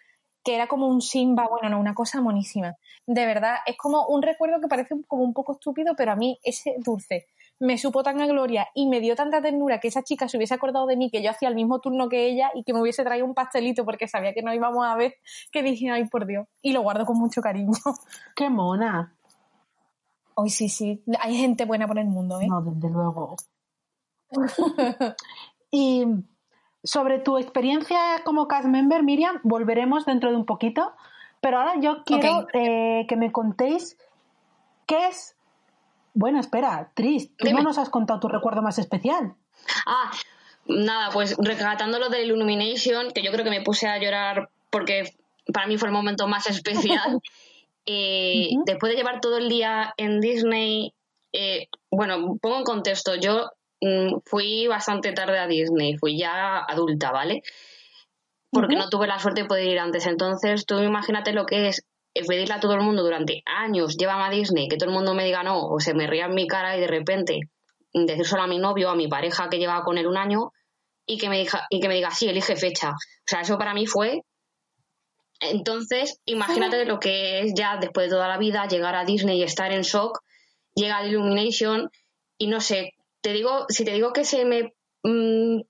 [0.45, 2.77] que era como un Simba, bueno, no, una cosa monísima.
[3.07, 6.39] De verdad, es como un recuerdo que parece como un poco estúpido, pero a mí
[6.45, 7.27] ese dulce
[7.59, 10.55] me supo tan a gloria y me dio tanta ternura que esa chica se hubiese
[10.55, 13.05] acordado de mí, que yo hacía el mismo turno que ella y que me hubiese
[13.05, 15.15] traído un pastelito porque sabía que no íbamos a ver,
[15.53, 16.47] que dije, ay, por Dios.
[16.61, 17.73] Y lo guardo con mucho cariño.
[18.37, 19.17] ¡Qué mona!
[20.35, 21.03] Hoy sí, sí.
[21.21, 22.47] Hay gente buena por el mundo, ¿eh?
[22.47, 23.37] No, desde luego.
[25.71, 26.05] y
[26.85, 30.93] sobre tu experiencia como cast member, Miriam, volveremos dentro de un poquito.
[31.41, 33.97] Pero ahora yo quiero eh, que me contéis
[34.87, 35.36] qué es
[36.17, 39.35] bueno, espera, Tris, tú no nos has contado tu recuerdo más especial.
[39.87, 40.11] Ah,
[40.67, 45.15] nada, pues rescatando lo del Illumination, que yo creo que me puse a llorar porque
[45.53, 47.21] para mí fue el momento más especial.
[47.89, 50.93] Eh, después de llevar todo el día en Disney,
[51.33, 57.13] eh, bueno, pongo en contexto, yo mm, fui bastante tarde a Disney, fui ya adulta,
[57.13, 57.45] ¿vale?
[58.51, 60.07] porque no tuve la suerte de poder ir antes.
[60.07, 61.85] Entonces, tú imagínate lo que es
[62.25, 65.25] pedirle a todo el mundo durante años, llévame a Disney, que todo el mundo me
[65.25, 67.41] diga no, o se me ría en mi cara y de repente
[67.93, 70.53] decir solo a mi novio, a mi pareja que llevaba con él un año,
[71.07, 72.91] y que me diga, y que me diga sí, elige fecha.
[72.91, 74.23] O sea, eso para mí fue.
[75.41, 79.43] Entonces, imagínate lo que es ya después de toda la vida llegar a Disney y
[79.43, 80.21] estar en shock,
[80.75, 81.91] llega el Illumination
[82.39, 85.61] y no sé, te digo, si te digo que se me mm,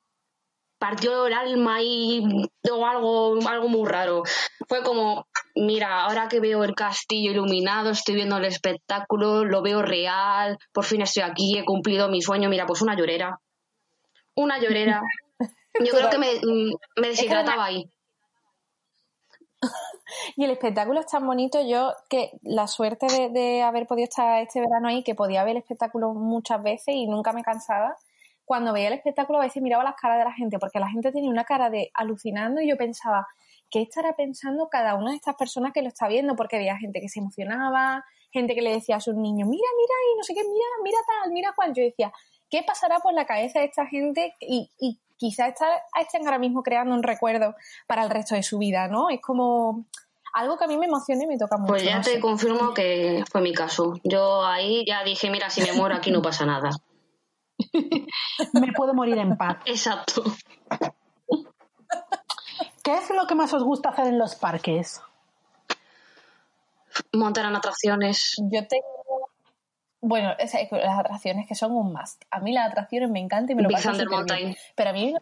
[0.79, 2.23] partió el alma y
[2.71, 4.23] o algo, algo muy raro.
[4.69, 9.83] Fue como, mira, ahora que veo el castillo iluminado, estoy viendo el espectáculo, lo veo
[9.83, 13.41] real, por fin estoy aquí, he cumplido mi sueño, mira, pues una llorera.
[14.35, 15.03] Una llorera.
[15.85, 17.91] Yo creo que me, mm, me deshidrataba ahí.
[20.37, 24.41] Y el espectáculo es tan bonito, yo que la suerte de, de haber podido estar
[24.41, 27.97] este verano ahí, que podía ver el espectáculo muchas veces y nunca me cansaba,
[28.45, 31.11] cuando veía el espectáculo a veces miraba las caras de la gente, porque la gente
[31.11, 33.27] tenía una cara de alucinando y yo pensaba,
[33.71, 36.37] ¿qué estará pensando cada una de estas personas que lo está viendo?
[36.37, 39.95] Porque había gente que se emocionaba, gente que le decía a sus niños, mira, mira,
[40.13, 41.73] y no sé qué, mira, mira tal, mira cual.
[41.75, 42.13] Yo decía,
[42.51, 44.35] ¿qué pasará por la cabeza de esta gente?
[44.41, 45.55] Y, y quizás
[46.01, 47.55] estén ahora mismo creando un recuerdo
[47.87, 49.11] para el resto de su vida, ¿no?
[49.11, 49.87] Es como
[50.37, 51.73] algo que a mí me emociona y me toca mucho.
[51.73, 52.21] Pues ya no te sé.
[52.21, 53.95] confirmo que fue mi caso.
[54.05, 56.71] Yo ahí ya dije, mira, si me muero aquí no pasa nada.
[58.53, 59.57] Me puedo morir en paz.
[59.65, 60.23] Exacto.
[62.87, 65.03] ¿Qué es lo que más os gusta hacer en los parques?
[67.13, 68.37] Montar en atracciones.
[68.49, 69.29] Yo tengo.
[70.01, 72.23] Bueno, es- las atracciones que son un must.
[72.31, 74.09] A mí las atracciones me encantan y me lo paso bien.
[74.09, 74.57] Mountain.
[74.77, 75.13] Pero a mí.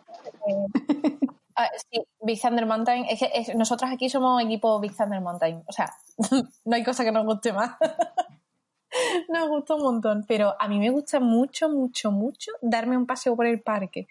[0.46, 0.54] eh,
[1.56, 3.06] ah, sí, Big Thunder Mountain.
[3.08, 5.64] Es que es- nosotros aquí somos equipo Big Thunder Mountain.
[5.66, 5.90] O sea,
[6.66, 7.76] no hay cosa que nos guste más.
[9.30, 10.26] nos gusta un montón.
[10.28, 14.06] Pero a mí me gusta mucho, mucho, mucho darme un paseo por el parque.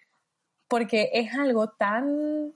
[0.68, 2.52] Porque es algo tan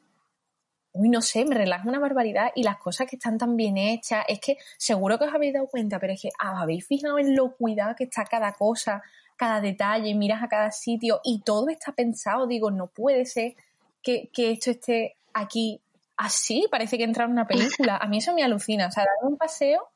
[0.97, 4.25] uy, no sé, me relaja una barbaridad y las cosas que están tan bien hechas,
[4.27, 7.55] es que seguro que os habéis dado cuenta, pero es que habéis fijado en lo
[7.55, 9.03] cuidado que está cada cosa,
[9.35, 13.55] cada detalle, miras a cada sitio y todo está pensado, digo, no puede ser
[14.01, 15.79] que, que esto esté aquí
[16.17, 19.29] así, parece que entra en una película, a mí eso me alucina, o sea, darme
[19.33, 19.89] un paseo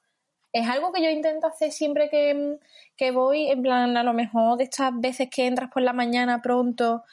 [0.54, 2.58] es algo que yo intento hacer siempre que,
[2.98, 6.42] que voy, en plan, a lo mejor de estas veces que entras por la mañana
[6.42, 7.04] pronto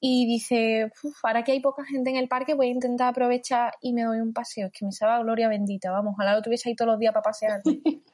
[0.00, 3.74] y dice, "Uf, ahora que hay poca gente en el parque, voy a intentar aprovechar
[3.80, 4.66] y me doy un paseo.
[4.66, 7.12] Es que me sabe a gloria bendita, vamos, ojalá lo tuviese ahí todos los días
[7.12, 7.60] para pasear.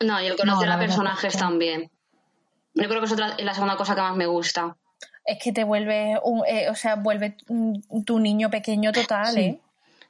[0.00, 1.90] No, yo No, conocer a personajes también.
[2.74, 4.76] Yo creo que es otra, es la segunda cosa que más me gusta.
[5.24, 7.36] es que te vuelve, un, eh, o sea, vuelve
[8.06, 9.40] tu niño pequeño total, Sí.
[9.40, 9.60] ¿eh?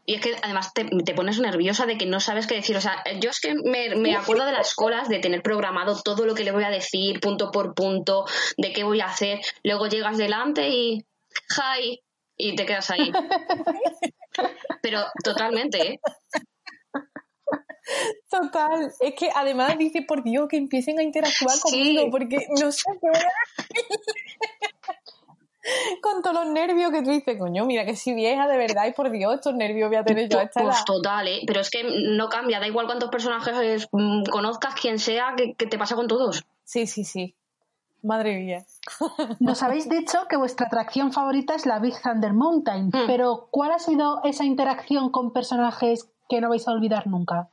[0.09, 2.75] Y es que además te, te pones nerviosa de que no sabes qué decir.
[2.79, 6.25] O sea, yo es que me, me acuerdo de las colas, de tener programado todo
[6.25, 8.25] lo que le voy a decir, punto por punto,
[8.57, 9.41] de qué voy a hacer.
[9.65, 11.05] Luego llegas delante y.
[11.59, 12.01] ¡Hi!
[12.39, 13.13] Y te quedas ahí.
[14.83, 16.01] Pero totalmente, ¿eh?
[18.31, 21.61] Total, es que además dice, por Dios, que empiecen a interactuar Sí.
[21.63, 23.29] conmigo, porque no sé qué voy a
[26.03, 28.93] Con todos los nervios que tú dices, coño, mira que si vieja de verdad, y
[28.93, 30.71] por Dios, estos nervios voy a tener yo a esta edad.
[30.71, 31.41] Pues total, ¿eh?
[31.47, 35.67] Pero es que no cambia, da igual cuántos personajes mm, conozcas, quien sea, que, que
[35.67, 36.45] te pasa con todos.
[36.65, 37.35] Sí, sí, sí.
[38.03, 38.65] Madre mía.
[39.41, 43.07] Nos habéis dicho que vuestra atracción favorita es la Big Thunder Mountain, Mm.
[43.07, 47.49] pero ¿cuál ha sido esa interacción con personajes que no vais a olvidar nunca?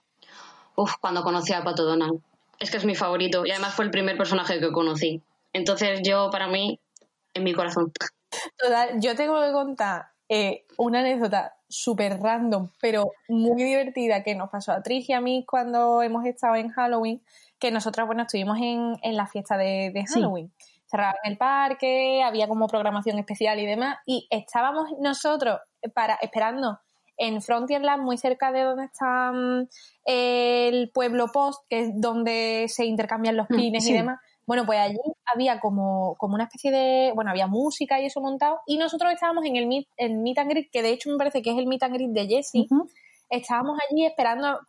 [0.76, 2.20] Uf, cuando conocí a Pato Donald.
[2.60, 5.22] Es que es mi favorito y además fue el primer personaje que conocí.
[5.52, 6.80] Entonces yo, para mí,
[7.36, 7.92] en mi corazón.
[8.58, 14.50] Total, yo tengo que contar eh, una anécdota súper random, pero muy divertida que nos
[14.50, 17.22] pasó a Tris y a mí cuando hemos estado en Halloween,
[17.60, 20.16] que nosotras, bueno, estuvimos en, en la fiesta de, de Sí.
[20.16, 20.52] Halloween.
[20.88, 25.60] Cerraban el parque, había como programación especial y demás, y estábamos nosotros
[25.94, 26.80] para esperando
[27.18, 29.68] en Frontierland, muy cerca de donde está mm,
[30.06, 33.92] el pueblo Post, que es donde se intercambian los Mm, pines sí.
[33.92, 34.20] y demás.
[34.48, 35.00] Bueno, pues allí
[35.34, 39.46] había como, como una especie de, bueno, había música y eso montado, y nosotros estábamos
[39.46, 41.68] en el meet, el meet and greet, que de hecho me parece que es el
[41.68, 42.68] meet and greet de Jessie,
[43.30, 44.60] estábamos allí esperando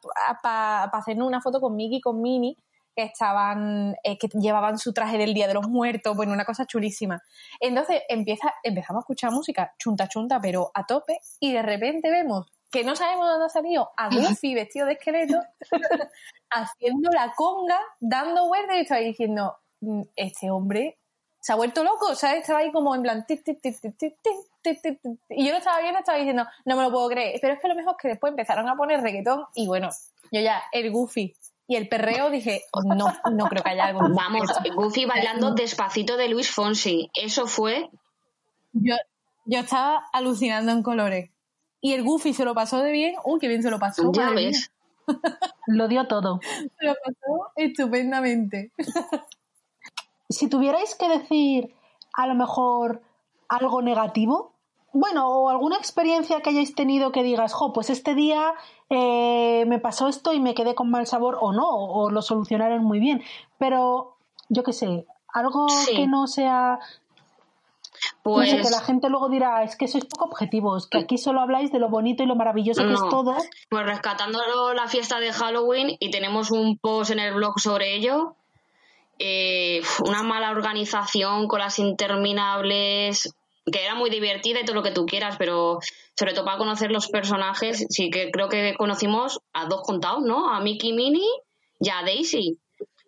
[0.43, 2.57] para hacernos una foto con Mickey y con Minnie,
[2.97, 6.65] que estaban, eh, que llevaban su traje del Día de los Muertos, bueno, una cosa
[6.65, 7.21] chulísima.
[7.61, 12.47] Entonces empieza, empezamos a escuchar música chunta chunta, pero a tope, y de repente vemos
[12.71, 15.41] que no sabemos dónde ha salido a Goofy vestido de esqueleto,
[16.51, 20.99] haciendo la conga, dando vueltas y estaba diciendo, "Mm, Mm, este hombre
[21.41, 22.41] se ha vuelto loco, ¿sabes?
[22.41, 23.25] Estaba ahí como en plan...
[23.29, 27.39] Y yo lo estaba viendo, estaba diciendo, no me lo puedo creer.
[27.41, 29.91] Pero es que lo mejor es que después empezaron a poner reggaetón y bueno,
[30.33, 31.37] yo ya, el goofy,
[31.69, 34.01] y el perreo dije, oh, no, no creo que haya algo.
[34.15, 37.11] Vamos, el Goofy bailando despacito de Luis Fonsi.
[37.15, 37.91] Eso fue.
[38.73, 38.97] Yo,
[39.47, 41.31] yo estaba alucinando en colores.
[41.81, 43.15] Y el Goofy se lo pasó de bien.
[43.25, 44.13] Uy, qué bien se lo pasó.
[44.13, 44.71] Ya ves.
[45.67, 46.41] Lo dio todo.
[46.79, 48.73] Se lo pasó estupendamente.
[50.29, 51.75] Si tuvierais que decir
[52.15, 53.03] a lo mejor
[53.49, 54.53] algo negativo,
[54.93, 58.55] bueno, o alguna experiencia que hayáis tenido que digas, jo, pues este día
[58.89, 62.83] eh, me pasó esto y me quedé con mal sabor, o no, o lo solucionaron
[62.83, 63.23] muy bien.
[63.59, 64.17] Pero,
[64.49, 65.95] yo qué sé, algo Sí.
[65.97, 66.79] que no sea.
[68.23, 71.19] Pues no sé, que la gente luego dirá, es que sois poco objetivos, que aquí
[71.19, 73.37] solo habláis de lo bonito y lo maravilloso que es todo.
[73.71, 74.39] Pues rescatando
[74.75, 78.35] la fiesta de Halloween y tenemos un post en el blog sobre ello.
[79.19, 83.35] Eh, una mala organización con las interminables,
[83.71, 85.79] que era muy divertida y todo lo que tú quieras, pero
[86.19, 90.53] sobre todo para conocer los personajes, sí que creo que conocimos a dos contados, ¿no?
[90.53, 91.29] A Mickey Minnie
[91.81, 92.59] y a Daisy,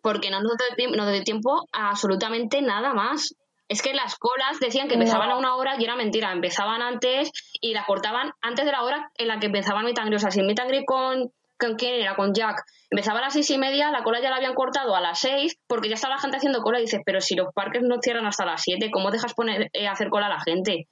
[0.03, 3.35] porque no nos dio, tiemp- nos dio tiempo a absolutamente nada más.
[3.69, 7.31] Es que las colas decían que empezaban a una hora y era mentira, empezaban antes
[7.61, 10.17] y las cortaban antes de la hora en la que empezaban Greet.
[10.17, 13.59] O sea, si Greet con, con quién era, con Jack, empezaba a las seis y
[13.59, 16.37] media, la cola ya la habían cortado a las seis porque ya estaba la gente
[16.39, 19.35] haciendo cola y dices, pero si los parques no cierran hasta las siete, ¿cómo dejas
[19.35, 20.87] poner eh, hacer cola a la gente?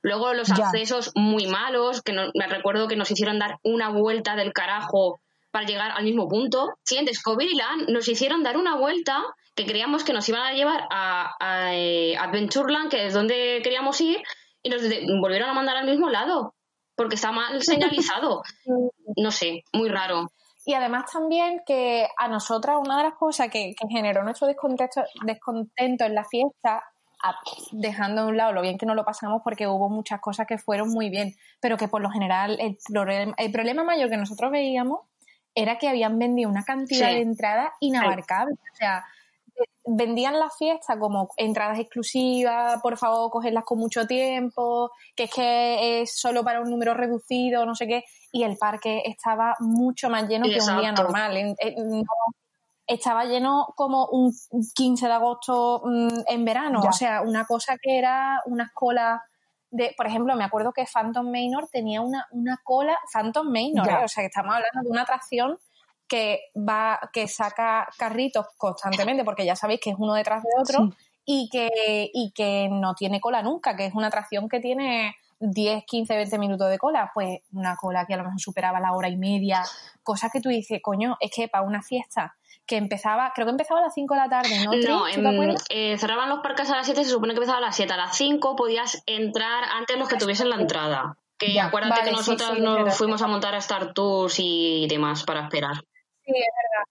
[0.00, 0.54] Luego los Ya.
[0.64, 5.20] accesos muy malos, que no- me recuerdo que nos hicieron dar una vuelta del carajo
[5.50, 6.70] para llegar al mismo punto.
[6.82, 9.22] Sí, en Discoveryland nos hicieron dar una vuelta
[9.54, 14.00] que creíamos que nos iban a llevar a, a, eh, Adventureland, que es donde queríamos
[14.00, 14.22] ir,
[14.62, 14.80] y nos
[15.20, 16.54] volvieron a mandar al mismo lado,
[16.96, 18.42] porque está mal señalizado.
[19.16, 20.30] No sé, muy raro.
[20.64, 25.02] Y además también que a nosotras una de las cosas que, que generó nuestro descontento,
[25.24, 26.84] descontento en la fiesta,
[27.24, 27.36] a-
[27.72, 30.58] dejando a un lado lo bien que no lo pasamos porque hubo muchas cosas que
[30.58, 34.50] fueron muy bien, pero que por lo general el, problema- el problema mayor que nosotros
[34.52, 35.00] veíamos
[35.54, 37.14] era que habían vendido una cantidad Sí.
[37.16, 38.58] de entradas inabarcables.
[38.72, 39.04] O sea,
[39.84, 46.02] vendían la fiesta como entradas exclusivas, por favor, cogerlas con mucho tiempo, que es que
[46.02, 50.28] es solo para un número reducido, no sé qué, y el parque estaba mucho más
[50.28, 51.56] lleno que un día normal.
[52.86, 54.32] Estaba lleno como un
[54.74, 56.90] 15 de agosto mm, en verano, Ya.
[56.90, 59.20] o sea, una cosa que era unas colas
[59.70, 63.88] de, por ejemplo, me acuerdo que Phantom Manor tenía una, una cola, Phantom Manor.
[63.88, 64.04] ¿eh?
[64.04, 65.58] o sea, que estamos hablando de una atracción
[66.12, 70.90] que va, que saca carritos constantemente, porque ya sabéis que es uno detrás de otro,
[70.90, 70.94] Sí.
[71.24, 75.84] y que, y que no tiene cola nunca, que es una atracción que tiene 10,
[75.86, 79.08] 15, 20 minutos de cola, pues una cola que a lo mejor superaba la hora
[79.08, 79.62] y media,
[80.02, 83.80] cosas que tú dices, coño, es que para una fiesta que empezaba, creo que empezaba
[83.80, 84.72] a las 5 de la tarde, ¿no?
[84.72, 87.56] No, ¿Tú te em, eh, cerraban los parques a las 7, se supone que empezaba
[87.56, 87.90] a las 7.
[87.90, 91.16] A las 5 podías entrar antes los que tuviesen la entrada.
[91.38, 94.36] Que Ya, acuérdate vale, que sí, nosotras sí, nos fuimos a montar a Star Tours
[94.38, 95.76] y demás para esperar.
[96.24, 96.86] Sí, es verdad.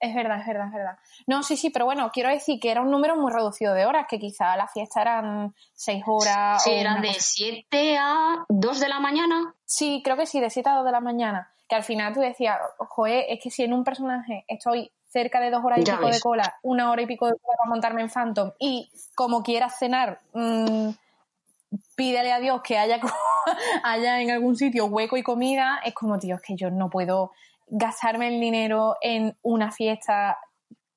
[0.00, 0.98] Es verdad, es verdad, es verdad.
[1.26, 4.06] No, sí, sí, pero bueno, quiero decir que era un número muy reducido de horas,
[4.08, 6.62] que quizá la fiesta eran 6 horas.
[6.62, 9.54] Sí, o eran de cosa 7 a 2 de la mañana.
[9.64, 11.50] Sí, creo que sí, de 7 a 2 de la mañana.
[11.68, 15.50] Que al final tú decías, joder, es que si en un personaje estoy cerca de
[15.50, 16.16] dos horas y Ya pico ves.
[16.16, 19.78] de cola, una hora y pico de cola para montarme en Phantom y como quieras
[19.78, 20.90] cenar, mm,
[21.96, 23.00] pídele a Dios que haya,
[23.84, 27.32] haya en algún sitio hueco y comida, es como, tío, es que yo no puedo
[27.66, 30.38] gastarme el dinero en una fiesta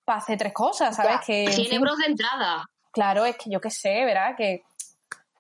[0.06, 1.14] para hacer tres cosas, ¿sabes?
[1.14, 1.20] Ya.
[1.26, 2.66] Que, en 100 fin, euros de entrada.
[2.92, 4.36] Claro, es que yo qué sé, ¿verdad?
[4.38, 4.64] Que,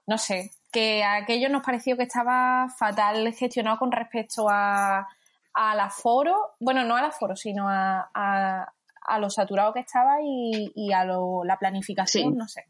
[0.05, 5.07] no sé, que aquello nos pareció que estaba fatal gestionado con respecto a,
[5.53, 10.71] al aforo, bueno, no al aforo, sino a, a, a lo saturado que estaba y,
[10.75, 12.37] y a lo, la planificación, Sí.
[12.37, 12.65] no sé.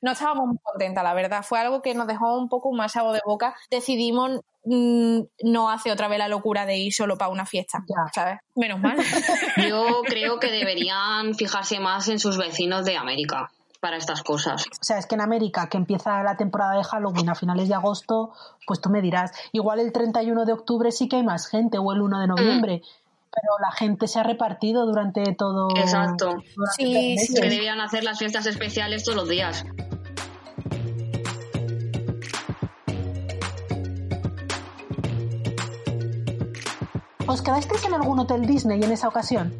[0.00, 1.42] No estábamos muy contentas, la verdad.
[1.42, 3.54] Fue algo que nos dejó un poco mal sabor de boca.
[3.70, 8.12] Decidimos mm, no hacer otra vez la locura de ir solo para una fiesta, Ya.
[8.14, 8.38] ¿sabes?
[8.54, 8.96] Menos mal.
[9.68, 14.66] Yo creo que deberían fijarse más en sus vecinos de América para estas cosas.
[14.66, 17.74] O sea, es que en América, que empieza la temporada de Halloween a finales de
[17.74, 18.32] agosto,
[18.66, 21.92] pues tú me dirás, igual el 31 de octubre sí que hay más gente o
[21.92, 22.82] el 1 de noviembre,
[23.30, 25.68] pero la gente se ha repartido durante todo.
[25.76, 26.36] Exacto.
[26.54, 27.34] durante Sí, sí.
[27.34, 29.64] Que debían hacer las fiestas especiales todos los días.
[37.26, 39.52] ¿Os quedasteis en algún hotel Disney en esa ocasión?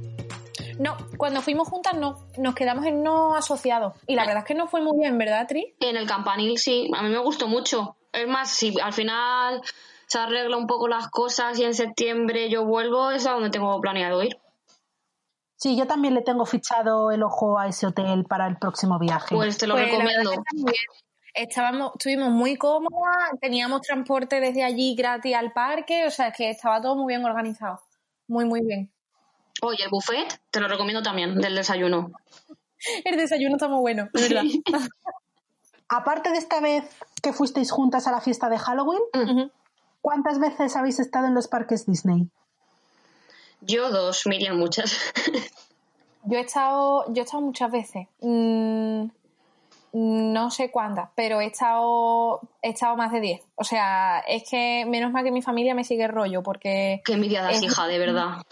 [0.79, 3.95] No, cuando fuimos juntas no, nos quedamos en no asociados.
[4.07, 5.75] Y la verdad es que no fue muy bien, ¿verdad, Tri?
[5.81, 7.97] En el campanil sí, a mí me gustó mucho.
[8.13, 9.61] Es más, si al final
[10.09, 13.79] se arregla un poco las cosas y en septiembre yo vuelvo, es a donde tengo
[13.81, 14.39] planeado ir.
[15.57, 19.35] Sí, yo también le tengo fichado el ojo a ese hotel para el próximo viaje.
[19.35, 20.33] Pues te lo Pues recomiendo.
[21.35, 26.51] Estábamos, estuvimos muy cómodas, teníamos transporte desde allí gratis al parque, o sea, es que
[26.51, 27.81] estaba todo muy bien organizado.
[28.27, 28.91] Muy, muy bien.
[29.63, 32.13] Oye, el buffet te lo recomiendo también, del desayuno.
[33.05, 34.45] El desayuno está muy bueno, es verdad.
[35.89, 36.85] Aparte de esta vez
[37.21, 39.51] que fuisteis juntas a la fiesta de Halloween, Ujú.
[40.01, 42.29] ¿Cuántas veces habéis estado en los parques Disney?
[43.61, 44.97] Yo dos, Miriam muchas.
[46.25, 48.07] Yo he estado, yo he estado muchas veces.
[48.21, 49.07] Mm,
[49.93, 53.41] no sé cuántas, pero he estado, he estado más de 10.
[53.55, 57.15] O sea, es que menos mal que mi familia me sigue el rollo, porque Qué
[57.15, 58.43] envidia das, hija, de verdad.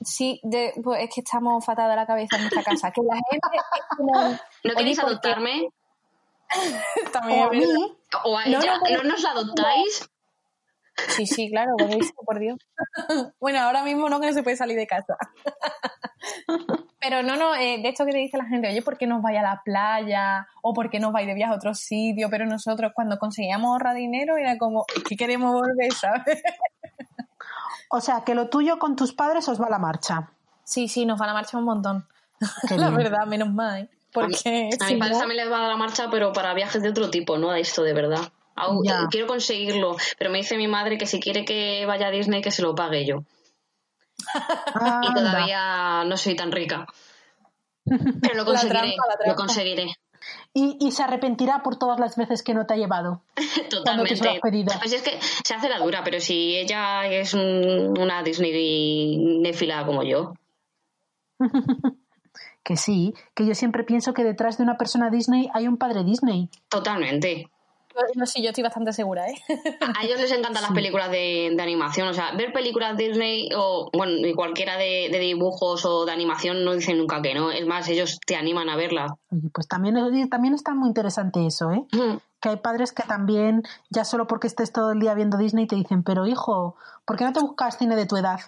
[0.00, 2.90] sí, de- pues es que estamos fatal de la cabeza en nuestra casa.
[2.92, 3.58] Que la gente
[3.98, 4.12] como.
[4.64, 5.68] ¿No queréis adoptarme?
[7.12, 8.78] También O a mí, ¿O a No, ella?
[8.78, 10.08] no, ¿No, nos la adoptáis?
[11.08, 12.58] Sí, sí, claro, buenísimo, por Dios.
[13.40, 15.16] bueno, ahora mismo no que no se puede salir de casa.
[17.00, 19.22] Pero no, no, eh, de esto que te dice la gente, oye, ¿por qué nos
[19.22, 20.48] vais a la playa?
[20.62, 22.28] O ¿por qué nos vais de viaje a otro sitio?
[22.30, 26.42] Pero nosotros cuando conseguíamos ahorrar dinero era como, que queremos volver, ¿sabes?
[27.90, 30.30] o sea, que lo tuyo con tus padres os va a la marcha.
[30.64, 32.08] Sí, sí, nos van a marchar un montón.
[32.68, 32.96] Qué la bien.
[32.96, 33.90] verdad, menos mal, ¿eh?
[34.12, 36.82] Porque A mis padres no- también les va a dar la marcha, pero para viajes
[36.82, 38.32] de otro tipo, no a esto, de verdad.
[38.56, 42.10] Au- eh, Quiero conseguirlo, pero me dice mi madre que si quiere que vaya a
[42.10, 43.22] Disney, que se lo pague yo.
[44.74, 45.14] Ah, Y anda.
[45.30, 46.86] todavía no soy tan rica.
[47.84, 49.86] Pero lo conseguiré, trampa, lo conseguiré.
[50.54, 53.22] Y, y se arrepentirá por todas las veces que no te ha llevado.
[53.70, 54.40] Totalmente.
[54.42, 54.72] pedido.
[54.80, 59.84] Pues es que se hace la dura, pero si ella es un- una Disney néfila
[59.86, 60.32] como yo,
[62.62, 66.02] Que sí, que yo siempre pienso que detrás de una persona Disney hay un padre
[66.02, 66.48] Disney.
[66.68, 67.48] totalmente.
[68.14, 69.34] Yo, sí, yo estoy bastante segura, ¿eh?
[69.96, 73.90] A ellos les encantan las películas de, de animación, o sea, ver películas Disney o,
[73.92, 77.50] bueno, y cualquiera de, de dibujos o de animación no dicen nunca que no.
[77.50, 79.16] Es más, ellos te animan a verla.
[79.30, 79.96] Oye, pues también,
[80.28, 81.84] también está muy interesante eso, ¿eh?
[81.92, 82.16] Mm.
[82.40, 85.76] Que hay padres que también, ya solo porque estés todo el día viendo Disney, te
[85.76, 88.40] dicen, pero hijo, ¿por qué no te buscas cine de tu edad?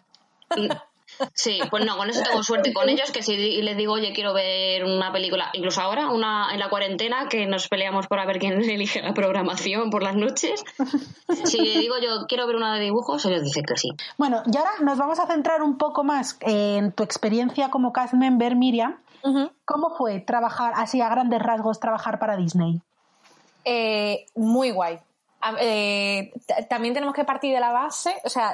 [1.34, 4.32] Sí, pues no, con eso tengo suerte con ellos, que si les digo, oye, quiero
[4.34, 8.38] ver una película, incluso ahora, una en la cuarentena, que nos peleamos por a ver
[8.38, 10.64] quién elige la programación por las noches,
[11.44, 13.88] si le digo yo, quiero ver una de dibujos, ellos dicen que sí.
[14.16, 18.14] Bueno, y ahora nos vamos a centrar un poco más en tu experiencia como cast
[18.14, 18.96] member, Miriam.
[19.64, 22.80] ¿Cómo fue trabajar, así a grandes rasgos, trabajar para Disney?
[23.64, 24.98] Eh, muy guay.
[25.60, 26.32] Eh,
[26.68, 28.52] también tenemos que partir de la base, o sea,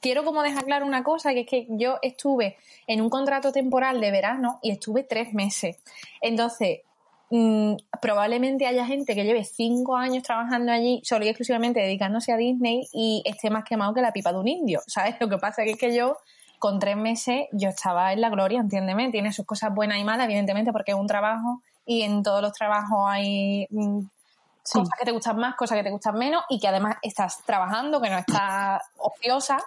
[0.00, 2.56] quiero como dejar claro una cosa, que es que yo estuve
[2.86, 5.76] en un contrato temporal de verano y estuve tres meses.
[6.22, 6.80] Entonces,
[7.30, 12.36] mm, probablemente haya gente que lleve cinco años trabajando allí solo y exclusivamente dedicándose a
[12.38, 15.16] Disney y esté más quemado que la pipa de un indio, ¿sabes?
[15.20, 16.16] Lo que pasa que es que yo
[16.58, 20.26] con tres meses yo estaba en la gloria, entiéndeme, tiene sus cosas buenas y malas,
[20.26, 24.02] evidentemente, porque es un trabajo y en todos los trabajos hay mm,
[24.64, 24.78] Sí.
[24.78, 28.00] cosas que te gustan más, cosas que te gustan menos y que además estás trabajando,
[28.00, 29.58] que no estás ociosa.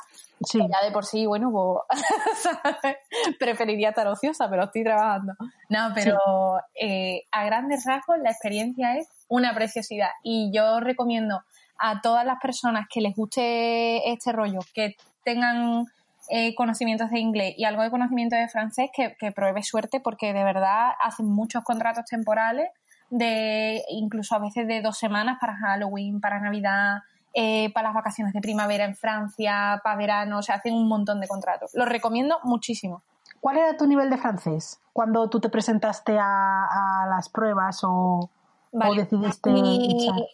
[0.43, 0.59] Sí.
[0.59, 1.81] que Ya de por sí, bueno, pues
[3.39, 5.33] preferiría estar ociosa, pero estoy trabajando.
[5.69, 6.17] No, pero
[6.79, 11.41] eh, a grandes rasgos la experiencia es una preciosidad y yo recomiendo
[11.77, 15.85] a todas las personas que les guste este rollo, que tengan
[16.29, 20.33] eh, conocimientos de inglés y algo de conocimiento de francés, que, que pruebe suerte porque
[20.33, 22.69] de verdad hacen muchos contratos temporales
[23.09, 26.99] de incluso a veces de dos semanas para Halloween, para Navidad,
[27.33, 31.19] eh, para las vacaciones de primavera en Francia, para verano, o sea, hacen un montón
[31.19, 31.71] de contratos.
[31.73, 33.03] Los recomiendo muchísimo.
[33.39, 38.29] ¿Cuál era tu nivel de francés cuando tú te presentaste a, a las pruebas o,
[38.77, 39.03] Vale.
[39.03, 39.51] decidiste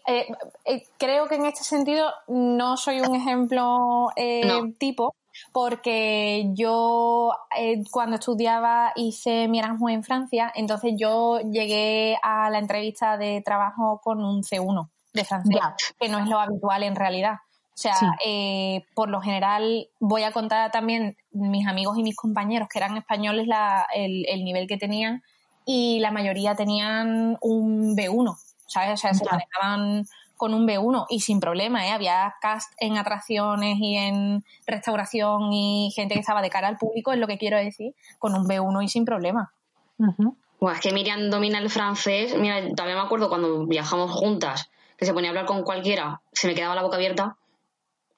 [0.08, 0.28] eh,
[0.66, 4.74] eh, creo que en este sentido no soy un ejemplo eh, No.
[4.80, 5.14] tipo,
[5.52, 12.60] porque yo eh, cuando estudiaba hice mi Erasmus en Francia, entonces yo llegué a la
[12.60, 15.58] entrevista de trabajo con un C1 de francés,
[16.00, 17.36] que no es lo habitual en realidad.
[17.74, 18.06] O sea, Sí.
[18.26, 22.96] eh, por lo general voy a contar también mis amigos y mis compañeros que eran
[22.98, 25.24] españoles la- el, el nivel que tenían
[25.66, 28.36] y la mayoría tenían un B1,
[28.68, 28.92] ¿sabes?
[28.94, 30.06] O sea, se manejaban
[30.42, 31.92] con un B1 y sin problema, ¿eh?
[31.92, 37.14] Había cast en atracciones y en restauración y gente que estaba de cara al público,
[37.14, 39.54] es lo que quiero decir, con un B1 y sin problema.
[40.00, 40.36] Ujú.
[40.60, 42.36] Buah, es que Miriam domina el francés.
[42.36, 46.48] Mira, también me acuerdo cuando viajamos juntas, que se ponía a hablar con cualquiera, se
[46.48, 47.38] me quedaba la boca abierta,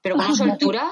[0.02, 0.92] pero con una soltura.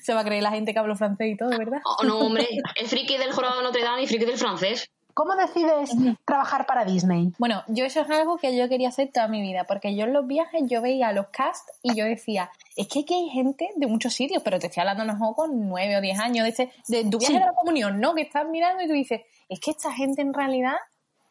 [0.00, 1.80] Se va a creer la gente que habla francés y todo, ¿verdad?
[1.84, 4.90] Oh, no, hombre, el friki del jorado de Notre Dame y friki del francés.
[5.18, 5.90] ¿Cómo decides
[6.24, 7.32] trabajar para Disney?
[7.38, 10.12] Bueno, yo eso es algo que yo quería hacer toda mi vida, porque yo en
[10.12, 13.86] los viajes yo veía los casts y yo decía, es que aquí hay gente de
[13.88, 16.72] muchos sitios, pero te estoy hablando lo mejor con nueve o diez años, de, este-
[16.86, 17.40] de tu viaje Sí.
[17.40, 18.14] de la comunión, ¿no?
[18.14, 20.76] Que estás mirando y tú dices, es que esta gente en realidad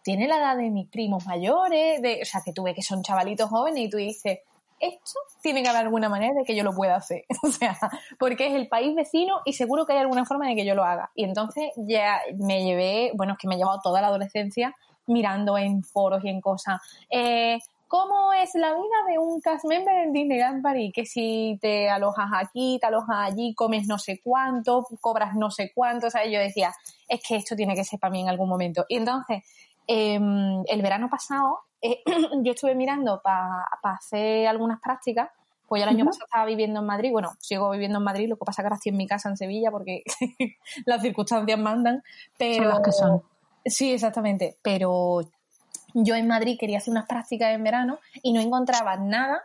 [0.03, 3.03] tiene la edad de mis primos mayores, de, o sea, que tú ves que son
[3.03, 4.39] chavalitos jóvenes y tú dices,
[4.79, 7.23] esto tiene que haber alguna manera de que yo lo pueda hacer.
[7.43, 7.77] O sea,
[8.19, 10.83] porque es el país vecino y seguro que hay alguna forma de que yo lo
[10.83, 11.11] haga.
[11.15, 14.75] Y entonces ya me llevé, bueno, es que me he llevado toda la adolescencia
[15.07, 16.81] mirando en foros y en cosas.
[17.09, 20.91] Eh, ¿cómo es la vida de un cast member en Disneyland París?
[20.93, 25.71] Que si te alojas aquí, te alojas allí, comes no sé cuánto, cobras no sé
[25.73, 26.73] cuánto, o sea, yo decía,
[27.07, 28.85] es que esto tiene que ser para mí en algún momento.
[28.89, 29.43] Y entonces,
[29.87, 32.01] em, el verano pasado, eh,
[32.43, 35.29] yo estuve mirando para hacer algunas prácticas
[35.67, 38.37] pues yo el año pasado estaba viviendo en Madrid, bueno, sigo viviendo en Madrid, lo
[38.37, 40.03] que pasa es que ahora estoy en mi casa en Sevilla porque
[40.85, 42.03] las circunstancias mandan,
[42.37, 42.63] pero...
[42.63, 43.21] Son las que son.
[43.65, 45.19] Sí, exactamente, pero
[45.93, 49.43] yo en Madrid quería hacer unas prácticas en verano y no encontraba nada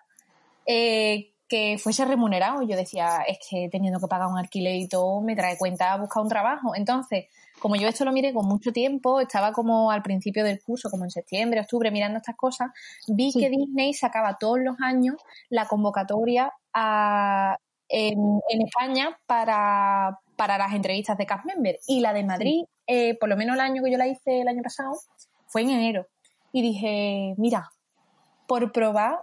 [0.65, 2.63] eh, que fuese remunerado.
[2.63, 6.23] Yo decía, es que teniendo que pagar un alquiler y todo, me trae cuenta buscar
[6.23, 6.75] un trabajo.
[6.75, 7.27] Entonces,
[7.59, 11.05] como yo esto lo miré con mucho tiempo, estaba como al principio del curso, como
[11.05, 12.71] en septiembre, octubre, mirando estas cosas,
[13.07, 15.17] vi que Disney sacaba todos los años
[15.51, 21.79] la convocatoria en, España para, las entrevistas de cast member.
[21.87, 24.49] Y la de Madrid, eh, por lo menos el año que yo la hice el
[24.49, 24.93] año pasado,
[25.49, 26.07] fue en enero.
[26.51, 27.73] Y dije, mira,
[28.47, 29.19] por probar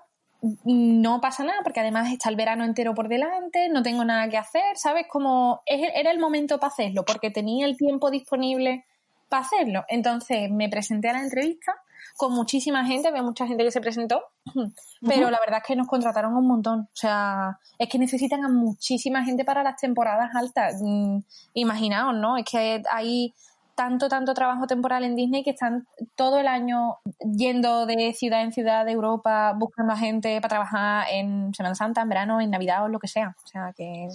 [0.64, 4.38] no pasa nada porque además está el verano entero por delante, no tengo nada que
[4.38, 5.06] hacer, ¿sabes?
[5.08, 8.86] Como era el momento para hacerlo porque tenía el tiempo disponible
[9.28, 9.86] para hacerlo.
[9.90, 11.76] Entonces me presenté a la entrevista
[12.16, 14.24] con muchísima gente, había mucha gente que se presentó,
[15.08, 16.82] pero la verdad es que nos contrataron un montón.
[16.82, 20.82] O sea, es que necesitan a muchísima gente para las temporadas altas.
[20.82, 21.20] Mm,
[21.54, 22.38] imaginaos, ¿no?
[22.38, 23.34] Es que hay
[23.80, 28.52] tanto, tanto trabajo temporal en Disney que están todo el año yendo de ciudad en
[28.52, 32.84] ciudad de Europa buscando a gente para trabajar en Semana Santa, en verano, en Navidad
[32.84, 33.34] o lo que sea.
[33.42, 34.10] O sea que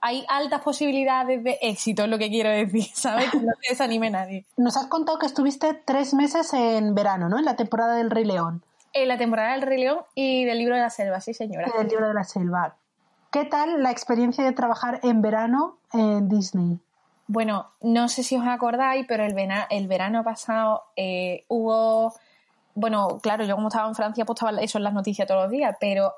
[0.00, 3.30] hay altas posibilidades de éxito, es lo que quiero decir, ¿sabes?
[3.30, 4.46] Que no te desanime nadie.
[4.56, 7.38] Nos has contado que estuviste tres meses en verano, ¿no?
[7.38, 8.64] En la temporada del Rey León.
[8.94, 11.70] En la temporada del Rey León y del Libro de la Selva, sí, señora.
[11.76, 12.74] del Libro de la Selva.
[13.30, 16.80] ¿Qué tal la experiencia de trabajar en verano en Disney?
[17.28, 19.34] Bueno, no sé si os acordáis, pero el,
[19.70, 22.14] el verano pasado eh, hubo
[22.76, 25.50] bueno, claro, yo como estaba en Francia, pues estaba eso en las noticias todos los
[25.50, 26.16] días, pero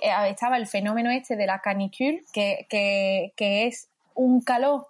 [0.00, 4.86] eh, estaba el fenómeno este de la canicule, que, que, que, es un calor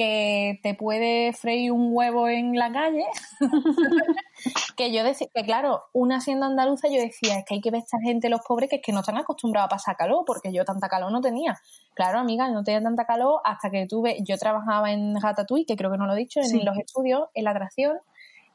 [0.00, 3.04] que te puede freír un huevo en la calle.
[4.78, 7.82] que yo decía, que claro, una siendo andaluza, yo decía, es que hay que ver
[7.82, 10.54] a esta gente, los pobres, que es que no están acostumbrados a pasar calor, porque
[10.54, 11.60] yo tanta calor no tenía.
[11.92, 15.90] Claro, amiga, no tenía tanta calor hasta que tuve, yo trabajaba en Ratatouille, que creo
[15.90, 17.98] que no lo he dicho, en los estudios, en la atracción.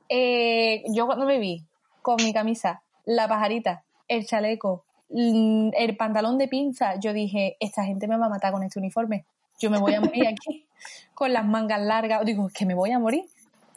[0.09, 1.63] Eh, yo cuando me vi
[2.01, 8.07] con mi camisa, la pajarita, el chaleco, el pantalón de pinza, yo dije, esta gente
[8.07, 9.27] me va a matar con este uniforme.
[9.59, 10.65] Yo me voy a morir aquí
[11.13, 12.25] con las mangas largas.
[12.25, 13.25] Digo, es que me voy a morir.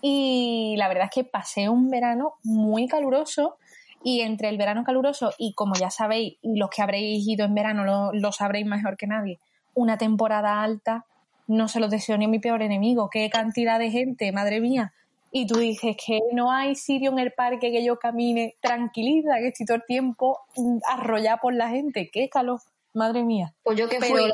[0.01, 3.57] Y la verdad es que pasé un verano muy caluroso
[4.05, 7.55] y entre el verano caluroso y como ya sabéis, y los que habréis ido en
[7.55, 9.41] verano lo, lo sabréis mejor que nadie,
[9.75, 11.05] una temporada alta,
[11.49, 13.09] no se lo deseo ni a mi peor enemigo.
[13.11, 14.93] Qué cantidad de gente, madre mía.
[15.31, 19.49] Y tú dices que no hay sitio en el parque que yo camine tranquiliza, que
[19.49, 20.41] estoy todo el tiempo
[20.89, 22.11] arrollada por la gente.
[22.13, 22.61] Qué calor,
[22.95, 23.55] madre mía.
[23.63, 24.31] Pues yo que fui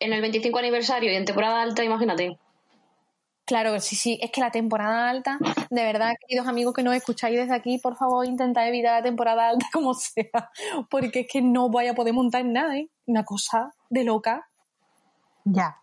[0.00, 2.38] en el 25 aniversario y en temporada alta, imagínate.
[3.44, 5.38] Claro, sí, sí, es que la temporada alta,
[5.68, 9.48] de verdad, queridos amigos que nos escucháis desde aquí, por favor, intentad evitar la temporada
[9.48, 10.50] alta como sea,
[10.88, 12.88] porque es que no voy a poder montar nada, ¿eh?
[13.06, 14.48] Una cosa de loca.
[15.44, 15.78] Ya.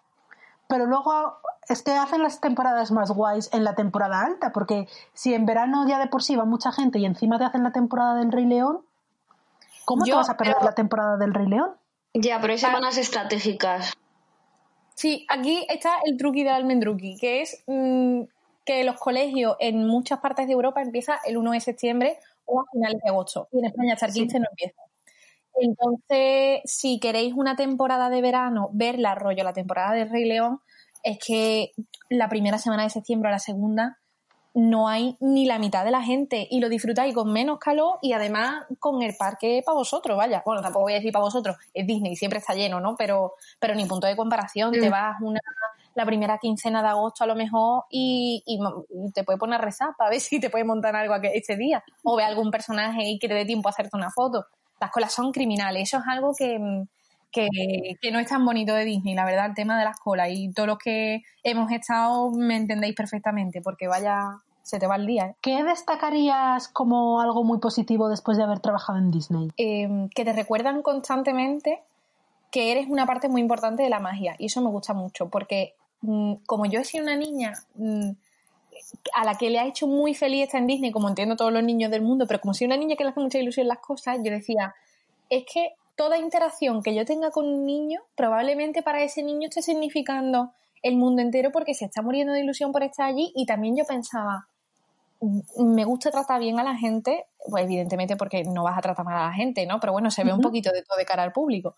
[0.67, 5.33] Pero luego es que hacen las temporadas más guays en la temporada alta, porque si
[5.33, 8.15] en verano ya de por sí va mucha gente y encima te hacen la temporada
[8.15, 8.81] del Rey León,
[9.85, 11.71] ¿cómo te vas a perder la temporada del Rey León?
[12.13, 13.93] Ya, pero hay semanas estratégicas.
[14.95, 18.23] Sí, aquí está el truqui del almendruqui, que es mm,
[18.65, 22.65] que los colegios en muchas partes de Europa empiezan el 1 de septiembre o a
[22.71, 23.47] finales de agosto.
[23.51, 24.81] Y en España hasta el 15 no empieza.
[25.55, 30.61] Entonces, si queréis una temporada de verano, verla rollo, la temporada del Rey León,
[31.03, 31.71] es que
[32.09, 33.99] la primera semana de septiembre o la segunda
[34.53, 38.13] no hay ni la mitad de la gente y lo disfrutáis con menos calor y
[38.13, 40.41] además con el parque para vosotros, vaya.
[40.45, 42.95] Bueno, tampoco voy a decir para vosotros, es Disney, siempre está lleno, ¿no?
[42.95, 44.91] Pero, pero ni punto de comparación, te mm.
[44.91, 45.39] vas una
[45.95, 48.43] la primera quincena de agosto a lo mejor y,
[49.13, 52.15] te puede poner a rezar para ver si te puede montar algo ese día o
[52.15, 54.45] ve algún personaje y que te dé tiempo a hacerte una foto
[54.79, 55.83] las colas son criminales.
[55.83, 56.57] Eso es algo que,
[58.11, 60.29] no es tan bonito de Disney, la verdad, el tema de las colas.
[60.31, 65.05] Y todos los que hemos estado me entendéis perfectamente, porque vaya, se te va el
[65.05, 65.27] día.
[65.27, 65.35] ¿eh?
[65.41, 69.51] ¿Qué destacarías como algo muy positivo después de haber trabajado en Disney?
[69.57, 71.81] Em, que te recuerdan constantemente
[72.51, 74.35] que eres una parte muy importante de la magia.
[74.39, 77.53] Y eso me gusta mucho, porque mm, como yo he sido una niña...
[77.75, 78.11] Mm,
[79.13, 81.63] a la que le ha hecho muy feliz estar en Disney, como entiendo todos los
[81.63, 84.17] niños del mundo, pero como soy una niña que le hace mucha ilusión las cosas,
[84.23, 84.73] yo decía,
[85.29, 89.61] es que toda interacción que yo tenga con un niño, probablemente para ese niño esté
[89.61, 93.75] significando el mundo entero porque se está muriendo de ilusión por estar allí y también
[93.75, 94.47] yo pensaba,
[95.57, 99.17] me gusta tratar bien a la gente, pues evidentemente porque no vas a tratar mal
[99.17, 99.81] a la gente, ¿no?
[99.81, 101.75] Pero bueno, se ve un poquito de todo de cara al público.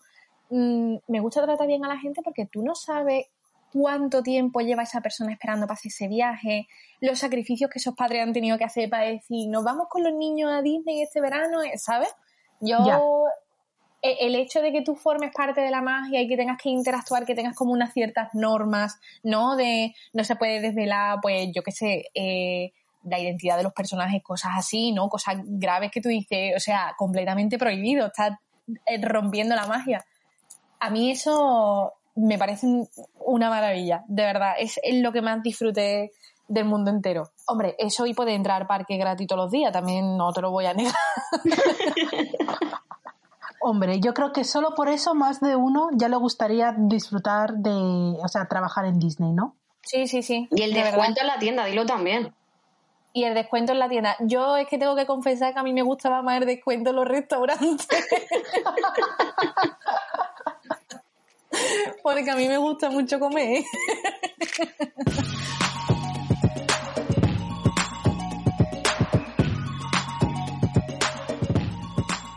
[0.50, 3.26] Mm, me gusta tratar bien a la gente porque tú no sabes
[3.72, 6.68] cuánto tiempo lleva esa persona esperando para hacer ese viaje,
[7.00, 10.14] los sacrificios que esos padres han tenido que hacer para decir, nos vamos con los
[10.14, 12.14] niños a Disney este verano, eh, ¿sabes?
[12.60, 12.78] Yo,
[14.02, 17.24] el hecho de que tú formes parte de la magia y que tengas que interactuar,
[17.24, 19.54] que tengas como unas ciertas normas, ¿no?
[19.56, 22.72] De no se puede desvelar, pues yo qué sé, eh,
[23.04, 25.08] la identidad de los personajes, cosas así, ¿no?
[25.08, 28.38] Cosas graves que tú dices, o sea, completamente prohibido, estás
[28.86, 30.04] eh, rompiendo la magia.
[30.80, 32.66] A mí eso me parece
[33.24, 36.12] una maravilla, de verdad, es, lo que más disfruté
[36.48, 37.30] del mundo entero.
[37.46, 40.66] Hombre, eso y puede entrar parque gratis todos los días, también no te lo voy
[40.66, 40.94] a negar.
[43.64, 47.70] Hombre, yo creo que solo por eso más de uno ya le gustaría disfrutar de,
[47.70, 49.54] o sea, trabajar en Disney, ¿no?
[49.82, 50.48] Sí, sí, sí.
[50.50, 52.34] Y el descuento en la tienda, dilo también.
[53.12, 54.16] Y el descuento en la tienda.
[54.18, 56.96] Yo es que tengo que confesar que a mí me gustaba más el descuento en
[56.96, 57.86] los restaurantes.
[62.02, 63.62] Porque a mí me gusta mucho comer.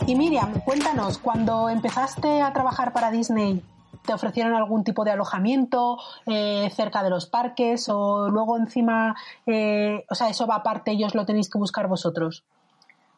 [0.07, 3.63] Y Miriam, cuéntanos, cuando empezaste a trabajar para Disney,
[4.05, 5.97] ¿te ofrecieron algún tipo de alojamiento
[6.27, 9.15] eh, cerca de los parques o luego encima,
[9.47, 12.43] eh, o sea, eso va aparte, ellos lo tenéis que buscar vosotros?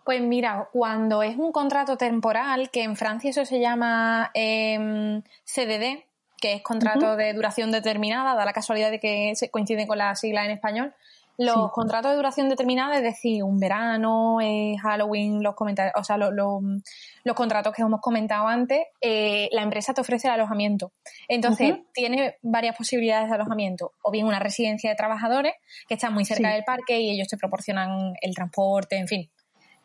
[0.05, 6.05] Pues mira, cuando es un contrato temporal, que en Francia eso se llama em, CDD,
[6.39, 10.15] que es contrato de duración determinada, da la casualidad de que se coincide con la
[10.15, 10.93] sigla en español.
[11.37, 16.17] Los contratos de duración determinada, es decir, un verano, eh, Halloween, los comentarios, o sea,
[16.17, 20.91] los contratos que hemos comentado antes, eh, la empresa te ofrece el alojamiento.
[21.27, 23.93] Entonces, tiene varias posibilidades de alojamiento.
[24.01, 25.53] O bien una residencia de trabajadores
[25.87, 29.29] que está muy cerca del parque y ellos te proporcionan el transporte, en fin.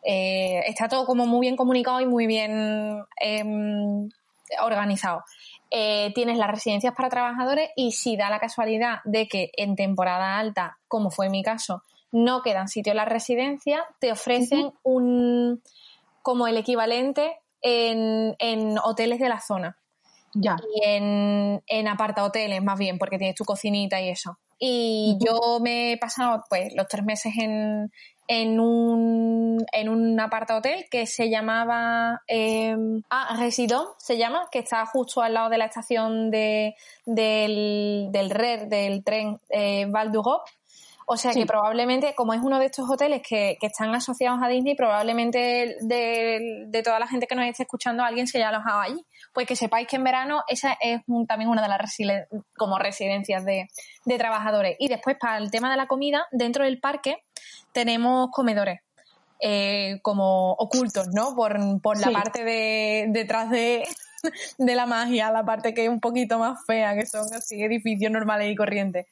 [0.03, 4.09] Eh, está todo como muy bien comunicado y muy bien em,
[4.61, 5.23] organizado.
[5.71, 10.37] Eh, tienes las residencias para trabajadores y si da la casualidad de que en temporada
[10.37, 11.81] alta, como fue mi caso,
[12.11, 15.63] no quedan sitios en la residencia, te ofrecen un
[16.21, 19.77] como el equivalente en, hoteles de la zona.
[20.35, 20.57] Ya.
[20.75, 24.37] Y en, en aparta hoteles, más bien, porque tienes tu cocinita y eso.
[24.59, 27.91] Y yo me he pasado pues los tres meses en,
[28.27, 32.75] en un, en un aparta hotel que se llamaba eh,
[33.09, 38.29] ah, Residon, se llama, que está justo al lado de la estación de, del, del
[38.29, 40.51] RER, del tren eh, Val d'Europe.
[41.05, 44.47] O sea que probablemente, como es uno de estos hoteles que, que están asociados a
[44.47, 48.79] Disney, probablemente de, de, toda la gente que nos esté escuchando, alguien se haya alojado
[48.79, 49.05] allí.
[49.33, 51.97] Pues que sepáis que en verano esa es también una de las
[52.55, 53.67] como residencias de,
[54.05, 54.75] de trabajadores.
[54.79, 57.23] Y después, para el tema de la comida, dentro del parque,
[57.71, 58.81] tenemos comedores.
[59.45, 61.35] Eh, como ocultos, ¿no?
[61.35, 61.59] Por,
[61.99, 63.83] la parte de detrás de,
[64.57, 68.09] de la magia, la parte que es un poquito más fea, que son así edificios
[68.09, 69.05] normales y corrientes.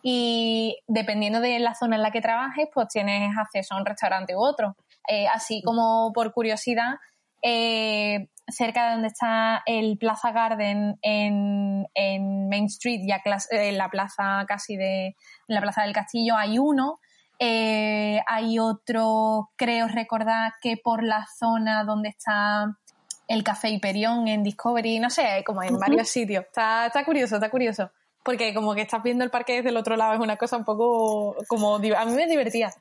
[0.00, 4.36] Y dependiendo de la zona en la que trabajes, pues tienes acceso a un restaurante
[4.36, 4.76] u otro.
[5.08, 6.94] Eh, así como por curiosidad,
[7.42, 13.88] eh, cerca de donde está el Plaza Garden en, en Main Street, ya en la
[13.88, 15.14] plaza casi de en
[15.54, 16.98] la Plaza del Castillo, hay uno
[17.44, 22.78] eh, hay otro, creo recordar que por la zona donde está
[23.26, 26.44] el Café Hiperión en Discovery, no sé, como en varios sitios.
[26.44, 27.90] Está, está curioso, está curioso.
[28.22, 30.64] Porque como que estás viendo el parque desde el otro lado es una cosa un
[30.64, 31.76] poco como...
[31.76, 32.72] A mí me divertía.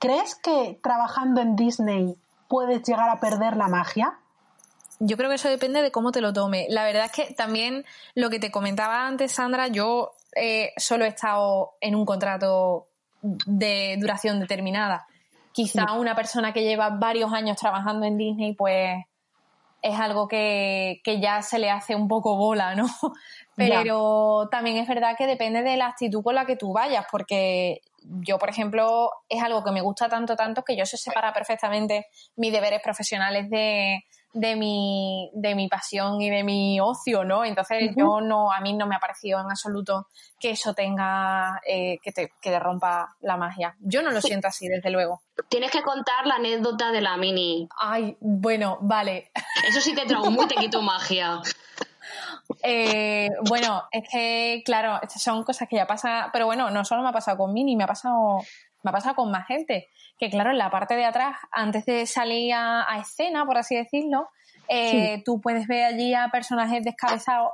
[0.00, 2.16] ¿Crees que trabajando en Disney
[2.48, 4.18] puedes llegar a perder la magia?
[5.00, 6.66] Yo creo que eso depende de cómo te lo tome.
[6.70, 7.84] La verdad es que también
[8.14, 12.88] lo que te comentaba antes, Sandra, yo eh, solo he estado en un contrato
[13.22, 15.06] de duración determinada.
[15.52, 19.04] Quizá una persona que lleva varios años trabajando en Disney, pues
[19.82, 22.86] es algo que, ya se le hace un poco bola, ¿no?
[23.56, 27.80] Pero también es verdad que depende de la actitud con la que tú vayas, porque
[28.20, 32.06] yo, por ejemplo, es algo que me gusta tanto, tanto que yo sé separar perfectamente
[32.36, 37.44] mis deberes profesionales de, de mi, de mi pasión y de mi ocio, ¿no?
[37.44, 40.06] Entonces yo no, a mí no me ha parecido en absoluto
[40.38, 43.76] que eso tenga, eh, que, te, que rompa la magia.
[43.80, 45.22] Yo no lo siento así, desde luego.
[45.48, 47.68] Tienes que contar la anécdota de la mini.
[47.78, 49.30] Ay, bueno, vale.
[49.68, 51.40] Eso sí te traumó y te quitó magia.
[52.62, 57.02] Eh, bueno, es que, claro, estas son cosas que ya pasa, pero bueno, no solo
[57.02, 58.38] me ha pasado con Mini, me ha pasado,
[58.82, 59.88] me ha pasado con más gente
[60.18, 64.28] que claro, en la parte de atrás, antes de salir a, escena, por así decirlo,
[64.68, 67.52] eh, tú puedes ver allí a personajes descabezados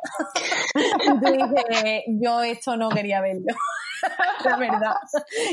[0.74, 0.74] y
[1.20, 3.54] tú dices, yo esto no quería verlo.
[4.44, 4.94] la verdad.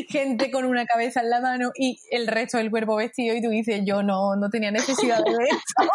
[0.09, 3.49] Gente con una cabeza en la mano y el resto del cuerpo vestido y tú
[3.49, 5.91] dices, yo no, no tenía necesidad de ver esto.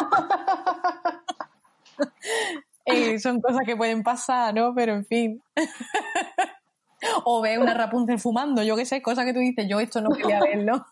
[2.87, 4.74] Eh, son cosas que pueden pasar, ¿no?
[4.74, 5.43] Pero en fin.
[7.24, 10.11] o ve una Rapunzel fumando, yo qué sé, cosas que tú dices, yo esto no
[10.11, 10.87] quería verlo.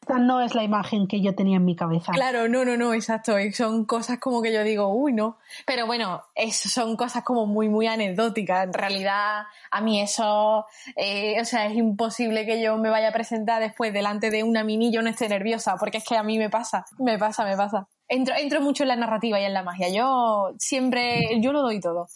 [0.00, 2.12] Esta no es la imagen que yo tenía en mi cabeza.
[2.12, 3.38] Claro, no, no, no, exacto.
[3.38, 5.38] Y son cosas como que yo digo, uy, no.
[5.66, 8.64] Pero bueno, eso son cosas como muy, muy anecdóticas.
[8.64, 10.66] En realidad, a mí eso,
[10.96, 14.64] eh, o sea, es imposible que yo me vaya a presentar después delante de una
[14.64, 17.44] mini y yo no esté nerviosa, porque es que a mí me pasa, me pasa,
[17.44, 17.86] me pasa.
[18.12, 19.88] Entro, entro mucho en la narrativa y en la magia.
[19.88, 22.08] Yo siempre, yo lo doy todo.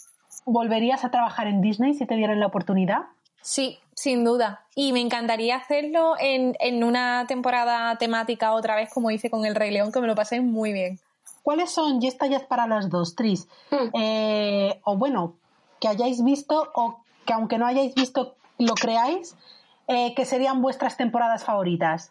[0.45, 3.03] ¿Volverías a trabajar en Disney si te dieran la oportunidad?
[3.41, 4.65] Sí, sin duda.
[4.75, 9.55] Y me encantaría hacerlo en, en una temporada temática otra vez, como hice con El
[9.55, 10.99] Rey León, que me lo pasé muy bien.
[11.45, 13.91] ¿Cuáles son, y esta ya es para las dos, Tris, Hmm.
[13.95, 15.35] eh, o bueno,
[15.81, 19.37] que hayáis visto o que aunque no hayáis visto lo creáis,
[19.87, 22.11] eh, que serían vuestras temporadas favoritas?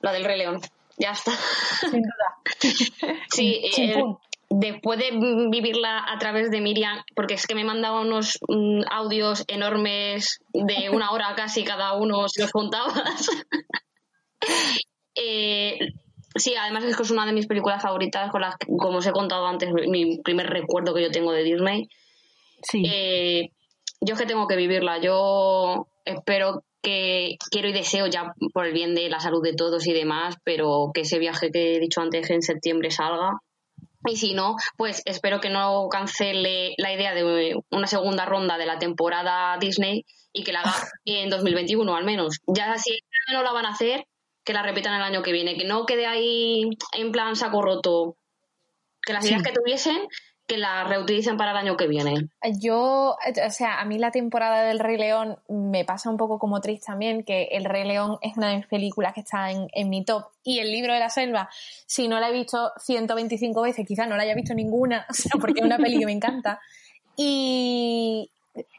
[0.00, 0.60] La del Rey León.
[0.98, 1.32] Ya está.
[1.80, 2.28] Sin duda.
[3.30, 4.02] Sí, eh,
[4.50, 5.10] después de
[5.50, 10.90] vivirla a través de Miriam, porque es que me mandaba unos mm, audios enormes de
[10.90, 13.28] una hora casi cada uno, si los contabas.
[15.20, 15.76] Eh,
[16.36, 19.06] sí, además es que es una de mis películas favoritas, con las que, como os
[19.08, 21.88] he contado antes, mi primer recuerdo que yo tengo de Disney.
[22.62, 22.84] Sí.
[22.86, 23.50] Eh,
[24.00, 24.98] yo es que tengo que vivirla.
[24.98, 29.86] Yo espero que quiero y deseo ya por el bien de la salud de todos
[29.86, 33.40] y demás, pero que ese viaje que he dicho antes en septiembre salga.
[34.06, 38.66] Y si no, pues espero que no cancele la idea de una segunda ronda de
[38.66, 40.72] la temporada Disney y que la haga
[41.04, 42.38] en 2021 al menos.
[42.46, 42.98] Ya si
[43.32, 44.06] no la van a hacer,
[44.44, 48.16] que la repitan el año que viene, que no quede ahí en plan saco roto.
[49.02, 50.06] Que las ideas que tuviesen,
[50.48, 52.28] que las reutilicen para el año que viene.
[52.58, 56.62] Yo, o sea, a mí la temporada del Rey León me pasa un poco como
[56.62, 59.90] Tris también, que El Rey León es una de mis películas que está en, en
[59.90, 60.24] mi top.
[60.42, 61.50] Y El libro de la selva,
[61.86, 65.32] si no la he visto 125 veces, quizás no la haya visto ninguna, o sea,
[65.38, 66.60] porque es una peli que me encanta.
[67.14, 68.30] Y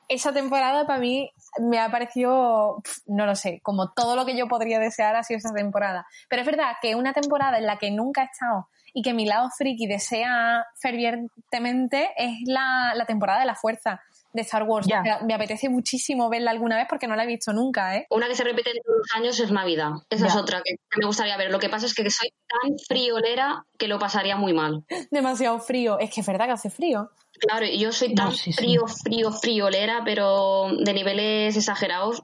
[0.10, 4.48] esa temporada para mí me ha parecido, no lo sé, como todo lo que yo
[4.48, 6.06] podría desear ha sido esa temporada.
[6.28, 9.26] Pero es verdad que una temporada en la que nunca he estado y que mi
[9.26, 14.02] lado friki desea fervientemente es la, la temporada de la fuerza
[14.34, 14.88] de Star Wars.
[14.88, 15.02] Ya.
[15.02, 18.08] O sea, me apetece muchísimo verla alguna vez porque no la he visto nunca, ¿eh?
[18.10, 19.92] Una que se repite todos los años es Navidad.
[20.10, 21.52] Esa es otra que que me gustaría ver.
[21.52, 24.84] Lo que pasa es que soy tan friolera que lo pasaría muy mal.
[25.12, 26.00] Demasiado frío.
[26.00, 27.12] Es que es verdad que hace frío.
[27.40, 28.52] Claro, yo soy No, tan sí.
[28.54, 32.24] frío, frío, friolera, pero de niveles exagerados,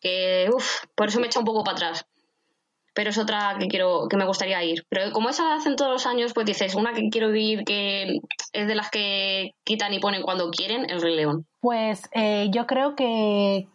[0.00, 2.06] que uff, por eso me echa un poco para atrás.
[2.94, 4.86] Pero es otra que quiero, que me gustaría ir.
[4.88, 8.20] Pero como esa hacen todos los años, pues dices, una que quiero ir que
[8.52, 11.46] es de las que quitan y ponen cuando quieren, el Rey León.
[11.60, 13.66] Pues eh, yo creo que,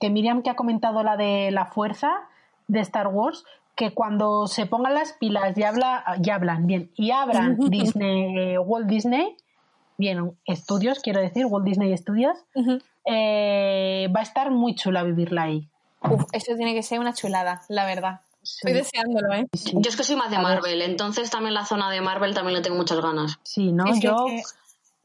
[0.00, 2.28] que Miriam, que ha comentado la de la fuerza
[2.66, 3.44] de Star Wars,
[3.76, 8.86] que cuando se pongan las pilas y, habla, y hablan, bien, y abran Disney, Walt
[8.86, 9.36] Disney,
[9.98, 12.36] bien, estudios, quiero decir, Walt Disney Studios,
[13.04, 15.68] eh, va a estar muy chula vivirla ahí.
[16.02, 18.20] Uf, eso tiene que ser una chulada, la verdad.
[18.42, 19.46] Estoy deseándolo, ¿eh?
[19.54, 20.48] Sí, Yo es que soy más de A ver.
[20.48, 23.38] Marvel, entonces también la zona de Marvel también le tengo muchas ganas.
[23.42, 23.86] sí, ¿no?
[23.86, 24.42] Es Yo que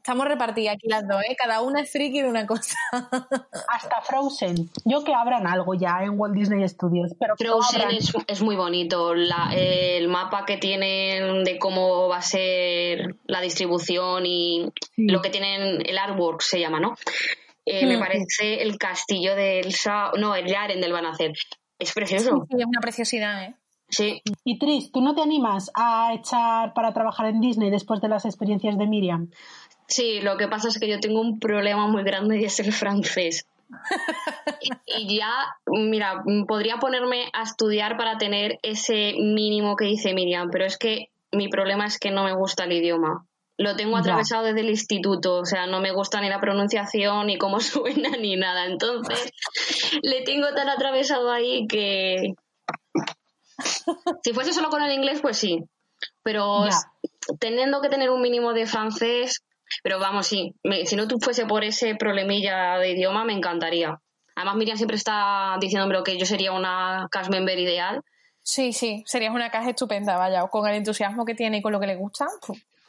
[0.02, 1.36] estamos repartidas aquí las dos, ¿eh?
[1.38, 2.74] Cada una es friki de una cosa.
[3.68, 8.42] hasta Frozen, yo que abran algo ya en Walt Disney Studios, pero Frozen es, es
[8.42, 9.14] muy bonito.
[9.14, 15.06] La- el mapa que tienen de cómo va a ser la distribución y Sí.
[15.06, 16.94] lo que tienen, el artwork se llama, ¿no?
[17.64, 21.32] Eh, me parece el castillo de Elsa, no, el de Arendelle van a hacer.
[21.78, 22.44] Es precioso.
[22.50, 23.54] Sí, es una preciosidad, ¿eh?
[23.88, 28.08] Sí, Y Tris, ¿tú no te animas a echar para trabajar en Disney después de
[28.08, 29.28] las experiencias de Miriam?
[29.86, 32.72] Sí, lo que pasa es que yo tengo un problema muy grande y es el
[32.72, 33.46] francés.
[34.86, 35.32] y, ya,
[35.66, 41.08] mira, podría ponerme a estudiar para tener ese mínimo que dice Miriam, pero es que
[41.30, 43.26] mi problema es que no me gusta el idioma.
[43.58, 44.00] Lo tengo Ya.
[44.00, 48.10] atravesado desde el instituto, o sea, no me gusta ni la pronunciación, ni cómo suena,
[48.10, 48.66] ni nada.
[48.66, 49.30] Entonces,
[50.02, 52.34] le tengo tan atravesado ahí que...
[54.22, 55.64] Si fuese solo con el inglés, pues sí.
[56.22, 56.76] Pero Ya.
[57.38, 59.42] teniendo que tener un mínimo de francés,
[59.82, 63.98] pero vamos, sí, me- si no tú fuese por ese problemilla de idioma, me encantaría.
[64.34, 68.02] Además, Miriam siempre está diciéndome que yo sería una cast member ideal.
[68.42, 71.78] Sí, sí, serías una caja estupenda, vaya, con el entusiasmo que tiene y con lo
[71.80, 72.26] que le gusta.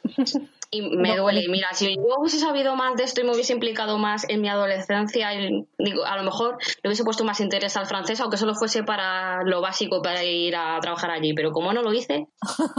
[0.74, 1.46] Y me No, duele.
[1.48, 4.48] Mira, si yo hubiese sabido más de esto y me hubiese implicado más en mi
[4.48, 8.54] adolescencia, y, digo, a lo mejor le hubiese puesto más interés al francés, aunque solo
[8.54, 11.32] fuese para lo básico para ir a trabajar allí.
[11.34, 12.26] Pero como no lo hice,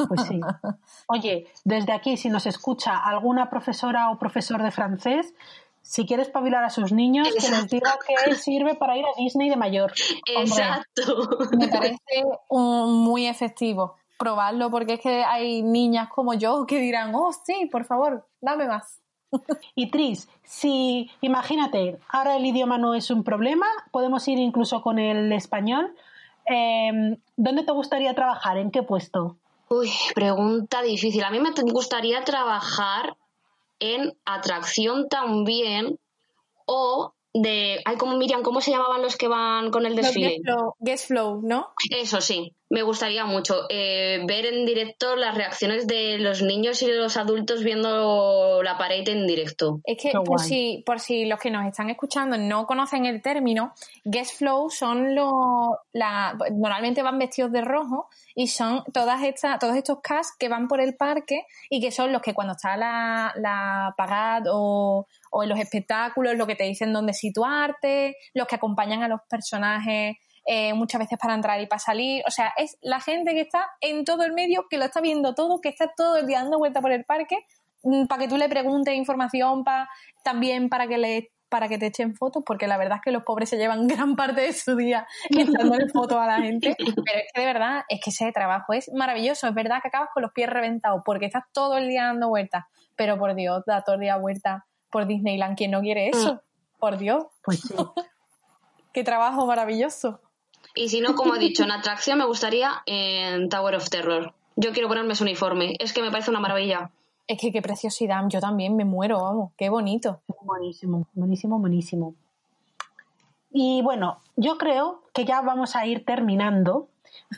[0.09, 0.39] Pues sí.
[1.07, 5.33] Oye, desde aquí, si nos escucha alguna profesora o profesor de francés,
[5.81, 9.49] si quiere espabilar a sus niños, que les diga que sirve para ir a Disney
[9.49, 9.93] de mayor.
[10.27, 11.29] Exacto.
[11.57, 17.13] Me parece un- muy efectivo probarlo porque es que hay niñas como yo que dirán,
[17.15, 19.01] oh sí, por favor, dame más.
[19.75, 24.99] Y Tris, si imagínate, ahora el idioma no es un problema, podemos ir incluso con
[24.99, 25.93] el español.
[26.49, 28.57] eh, ¿Dónde te gustaría trabajar?
[28.57, 29.35] ¿En qué puesto?
[29.67, 31.23] Uy, pregunta difícil.
[31.23, 33.17] A mí me gustaría trabajar
[33.79, 35.99] en atracción también
[36.65, 37.81] o de...
[37.83, 40.37] Ay, como Miriam, ¿cómo se llamaban los que van con el desfile?
[40.37, 41.73] Guest Flow, Guest Flow, ¿no?
[41.91, 46.87] Eso sí, me gustaría mucho eh, ver en directo las reacciones de los niños y
[46.87, 49.81] de los adultos viendo la pared en directo.
[49.83, 50.47] Es que por guay.
[50.47, 53.73] si, por si los que nos están escuchando no conocen el término,
[54.03, 55.31] guest flow son los
[55.93, 60.67] la, normalmente van vestidos de rojo y son todas estas, todos estos cast que van
[60.67, 63.95] por el parque y que son los que cuando está la, la
[64.51, 65.05] o,
[65.35, 69.19] o en los espectáculos, lo que te dicen dónde situarte, los que acompañan a los
[69.29, 70.15] personajes
[70.45, 72.23] eh, muchas veces para entrar y para salir.
[72.25, 75.35] O sea, es la gente que está en todo el medio, que lo está viendo
[75.35, 77.39] todo, que está todo el día dando vuelta por el parque
[78.07, 79.89] para que tú le preguntes información, pa,
[80.23, 83.23] también para que le para que te echen fotos, porque la verdad es que los
[83.23, 86.75] pobres se llevan gran parte de su día echándole fotos a la gente.
[86.77, 89.47] Pero es que de verdad, es que ese trabajo es maravilloso.
[89.47, 92.63] Es verdad que acabas con los pies reventados porque estás todo el día dando vueltas.
[92.95, 94.63] Pero por Dios, da todo el día vueltas
[94.95, 95.57] por Disneyland.
[95.57, 96.41] ¿Quién no quiere eso?
[96.79, 97.75] Por Dios, Pues sí.
[98.93, 100.21] qué trabajo maravilloso.
[100.73, 104.33] Y si no, como he dicho, en atracción me gustaría en Tower of Terror.
[104.55, 105.75] Yo quiero ponerme ese uniforme.
[105.79, 106.91] Es que me parece una maravilla.
[107.27, 108.23] Es que qué preciosidad.
[108.29, 109.51] Yo también me muero, vamos.
[109.57, 110.21] Qué bonito.
[110.41, 112.15] Buenísimo, buenísimo, buenísimo.
[113.51, 116.87] Y bueno, yo creo que ya vamos a ir terminando,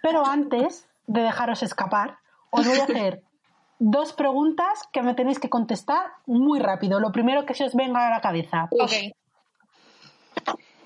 [0.04, 2.20] pero antes de dejaros escapar,
[2.52, 3.24] os voy a hacer
[3.80, 7.00] dos preguntas que me tenéis que contestar muy rápido.
[7.00, 8.68] Lo primero que se os venga a la cabeza.
[8.72, 8.92] Ok.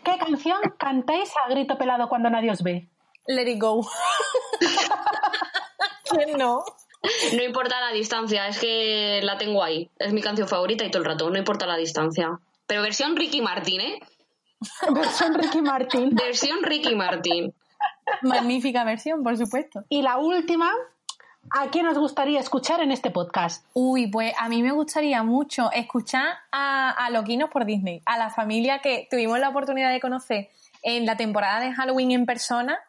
[0.03, 2.87] ¿Qué canción cantáis a grito pelado cuando nadie os ve?
[3.27, 3.85] Let it go.
[6.09, 6.63] ¿Quién no?
[7.35, 9.89] No importa la distancia, es que la tengo ahí.
[9.97, 12.39] Es mi canción favorita y todo el rato, no importa la distancia.
[12.67, 13.99] Pero versión Ricky Martin, ¿eh?
[14.93, 16.09] Versión Ricky Martin.
[16.11, 17.53] Versión Ricky Martin.
[18.21, 19.83] Magnífica versión, por supuesto.
[19.89, 20.71] Y la última,
[21.49, 23.65] ¿a quién os gustaría escuchar en este podcast?
[23.73, 28.29] Uy, pues a mí me gustaría mucho escuchar a, a Loquinos por Disney, a la
[28.29, 30.49] familia que tuvimos la oportunidad de conocer
[30.83, 32.79] en la temporada de Halloween en persona.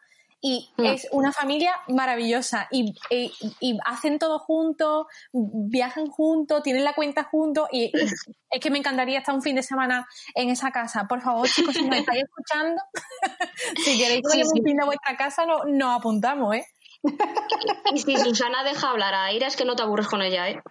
[0.45, 0.85] Y Mm.
[0.87, 3.31] es una familia maravillosa y, y-
[3.61, 9.19] y hacen todo juntos, viajan juntos, tienen la cuenta juntos y es que me encantaría
[9.19, 11.05] estar un fin de semana en esa casa.
[11.07, 12.81] Por favor, chicos, si nos estáis escuchando,
[13.85, 14.59] si queréis que Sí, vayamos sí.
[14.59, 16.65] un fin de vuestra casa, no- nos apuntamos, ¿eh?
[17.93, 20.61] Y si Susana deja hablar a Aira, es que no te aburres con ella, ¿eh?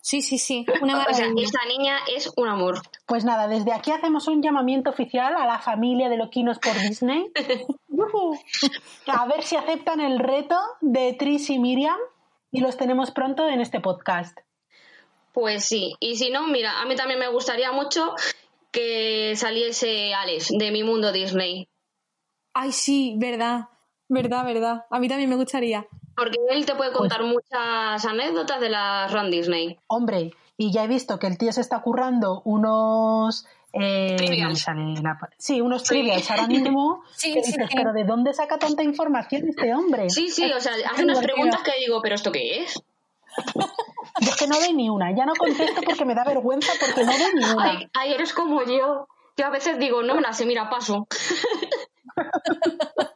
[0.00, 1.42] Sí, sí, sí, una O sea, maravilla.
[1.48, 2.80] esa niña es un amor.
[3.06, 7.26] Pues nada, desde aquí hacemos un llamamiento oficial a la familia de Loquinos por Disney.
[9.06, 11.98] A ver si aceptan el reto de Tris y Miriam
[12.52, 14.38] y los tenemos pronto en este podcast.
[15.32, 18.14] Pues sí, y si no, mira, a mí también me gustaría mucho
[18.70, 21.68] que saliese Alex de mi mundo Disney.
[22.54, 23.68] Ay, sí, verdad,
[24.08, 24.84] verdad, verdad.
[24.90, 25.86] A mí también me gustaría.
[26.16, 29.78] Porque él te puede contar muchas anécdotas de la Run Disney.
[29.86, 33.46] Hombre, y ya he visto que el tío se está currando unos...
[33.72, 34.66] eh, Trivials.
[34.68, 37.02] no la sí, unos trivials ahora mismo.
[37.14, 37.76] Sí, que sí, dices, sí.
[37.76, 40.08] pero ¿de dónde saca tanta información este hombre?
[40.08, 42.82] Sí, sí, o sea, hace unas preguntas que digo, ¿pero esto qué es?
[44.20, 45.14] Yo es que no doy ni una.
[45.14, 47.70] Ya no contesto porque me da vergüenza porque no doy ni una.
[47.70, 49.08] Ay, ay, eres como yo.
[49.36, 51.06] Yo a veces digo, no me la sé, mira, paso.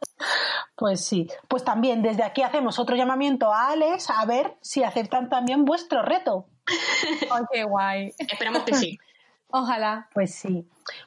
[0.81, 5.29] Pues sí, pues también desde aquí hacemos otro llamamiento a Alex a ver si aceptan
[5.29, 6.47] también vuestro reto.
[7.53, 8.11] Qué guay.
[8.17, 8.97] Esperamos que sí.
[9.51, 10.09] Ojalá.
[10.11, 10.65] Pues sí.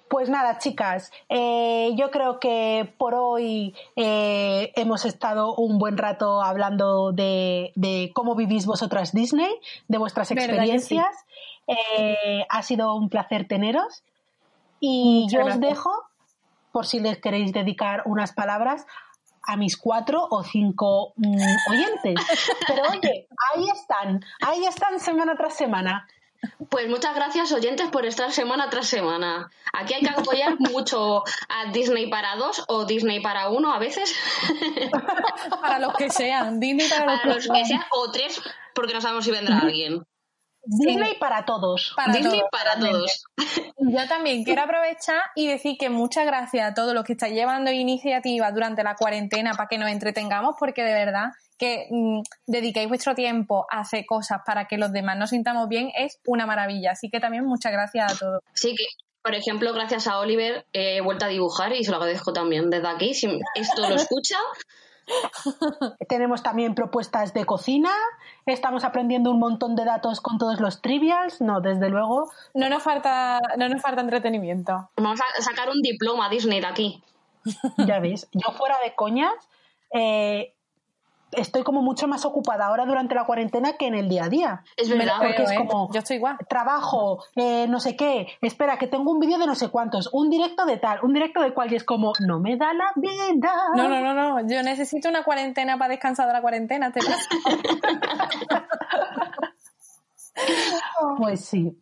[0.09, 6.41] Pues nada, chicas, eh, yo creo que por hoy eh, hemos estado un buen rato
[6.41, 9.51] hablando de, de cómo vivís vosotras Disney,
[9.89, 11.17] de vuestras experiencias.
[11.67, 14.05] Eh, ha sido un placer teneros.
[14.79, 15.91] Y Muchas yo os dejo,
[16.71, 18.87] por si les queréis dedicar unas palabras,
[19.47, 22.15] a mis cuatro o cinco mm, oyentes.
[22.67, 26.07] Pero oye, ahí están, ahí están semana tras semana.
[26.69, 29.51] Pues muchas gracias, oyentes, por estar semana tras semana.
[29.73, 34.15] Aquí hay que apoyar mucho a Disney para dos o Disney para uno a veces.
[35.61, 36.61] Para los que sean.
[36.61, 38.41] Disney para los Para que los que sean, o tres,
[38.75, 40.05] porque no sabemos si vendrá alguien.
[40.67, 41.93] Disney para todos.
[41.97, 43.25] Para Disney todos, para todos.
[43.79, 47.71] Yo también quiero aprovechar y decir que muchas gracias a todos los que estáis llevando
[47.71, 53.15] iniciativas durante la cuarentena para que nos entretengamos, porque de verdad que mm, dediquéis vuestro
[53.15, 56.93] tiempo a hacer cosas para que los demás nos sintamos bien es una maravilla.
[56.93, 58.43] Así que también muchas gracias a todos.
[58.55, 58.85] Sí, que
[59.23, 62.89] Por ejemplo, gracias a Oliver he vuelto a dibujar y se lo agradezco también desde
[62.89, 63.15] aquí.
[63.15, 64.39] Si esto lo escucha,
[66.09, 67.91] Tenemos también propuestas de cocina,
[68.47, 72.31] estamos aprendiendo un montón de datos con todos los trivials, no, desde luego.
[72.55, 74.89] No nos falta, no nos falta entretenimiento.
[74.97, 77.03] vamos a sacar un diploma Disney de aquí.
[77.79, 79.35] Ya ves, yo fuera de coñas,
[79.93, 80.55] eh,
[81.37, 84.65] estoy como mucho más ocupada ahora durante la cuarentena que en el día a día.
[84.77, 85.19] Es verdad.
[85.19, 85.57] Porque es ¿eh?
[85.57, 86.37] como Yo estoy igual.
[86.49, 90.31] trabajo, eh, no sé qué, espera, que tengo un vídeo de no sé cuántos, un
[90.31, 93.53] directo de tal, un directo de cual, y es como, no me da la vida.
[93.77, 94.49] No, no, no, no.
[94.49, 96.93] Yo necesito una cuarentena para descansar de la cuarentena.
[96.93, 97.29] ¿Te pasa?
[101.19, 101.81] Pues sí.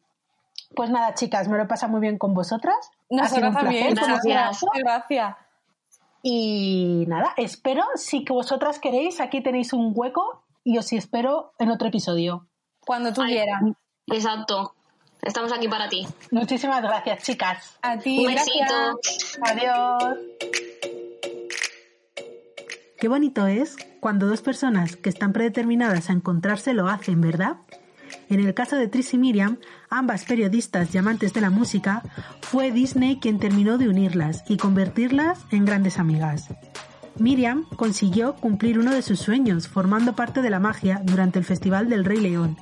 [0.75, 2.91] Pues nada, chicas, me lo he pasado muy bien con vosotras.
[3.09, 3.95] Placer, también.
[3.95, 4.65] Gracias.
[4.75, 5.37] Gracias.
[6.23, 11.71] Y nada, espero, si que vosotras queréis, aquí tenéis un hueco y os espero en
[11.71, 12.47] otro episodio.
[12.87, 13.63] Cuando tú Ay, quieras.
[14.07, 14.75] Exacto.
[15.21, 16.07] Estamos aquí para ti.
[16.31, 17.79] Muchísimas gracias, chicas.
[17.83, 19.01] A ti, Un besito.
[19.43, 20.19] Adiós.
[22.99, 27.57] Qué bonito es cuando dos personas que están predeterminadas a encontrarse lo hacen, ¿verdad?
[28.33, 29.59] En el caso de Tris y Miriam,
[29.91, 32.03] ambas periodistas y amantes de la música,
[32.41, 36.49] fue Disney quien terminó de unirlas y convertirlas en grandes amigas.
[37.19, 41.91] Miriam consiguió cumplir uno de sus sueños formando parte de la magia durante el Festival
[41.91, 42.57] del Rey León.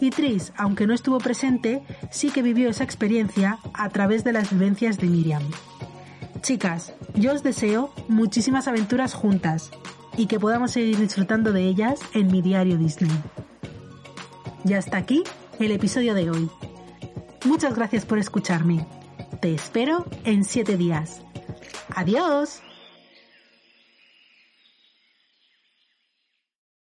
[0.00, 4.50] Y Tris, aunque no estuvo presente, sí que vivió esa experiencia a través de las
[4.50, 5.42] vivencias de Miriam.
[6.40, 9.70] Chicas, yo os deseo muchísimas aventuras juntas
[10.16, 13.10] y que podamos seguir disfrutando de ellas en mi diario Disney.
[14.64, 15.22] Y hasta aquí
[15.58, 16.50] el episodio de hoy.
[17.44, 18.86] Muchas gracias por escucharme.
[19.40, 21.22] Te espero en siete días.
[21.94, 22.60] Adiós.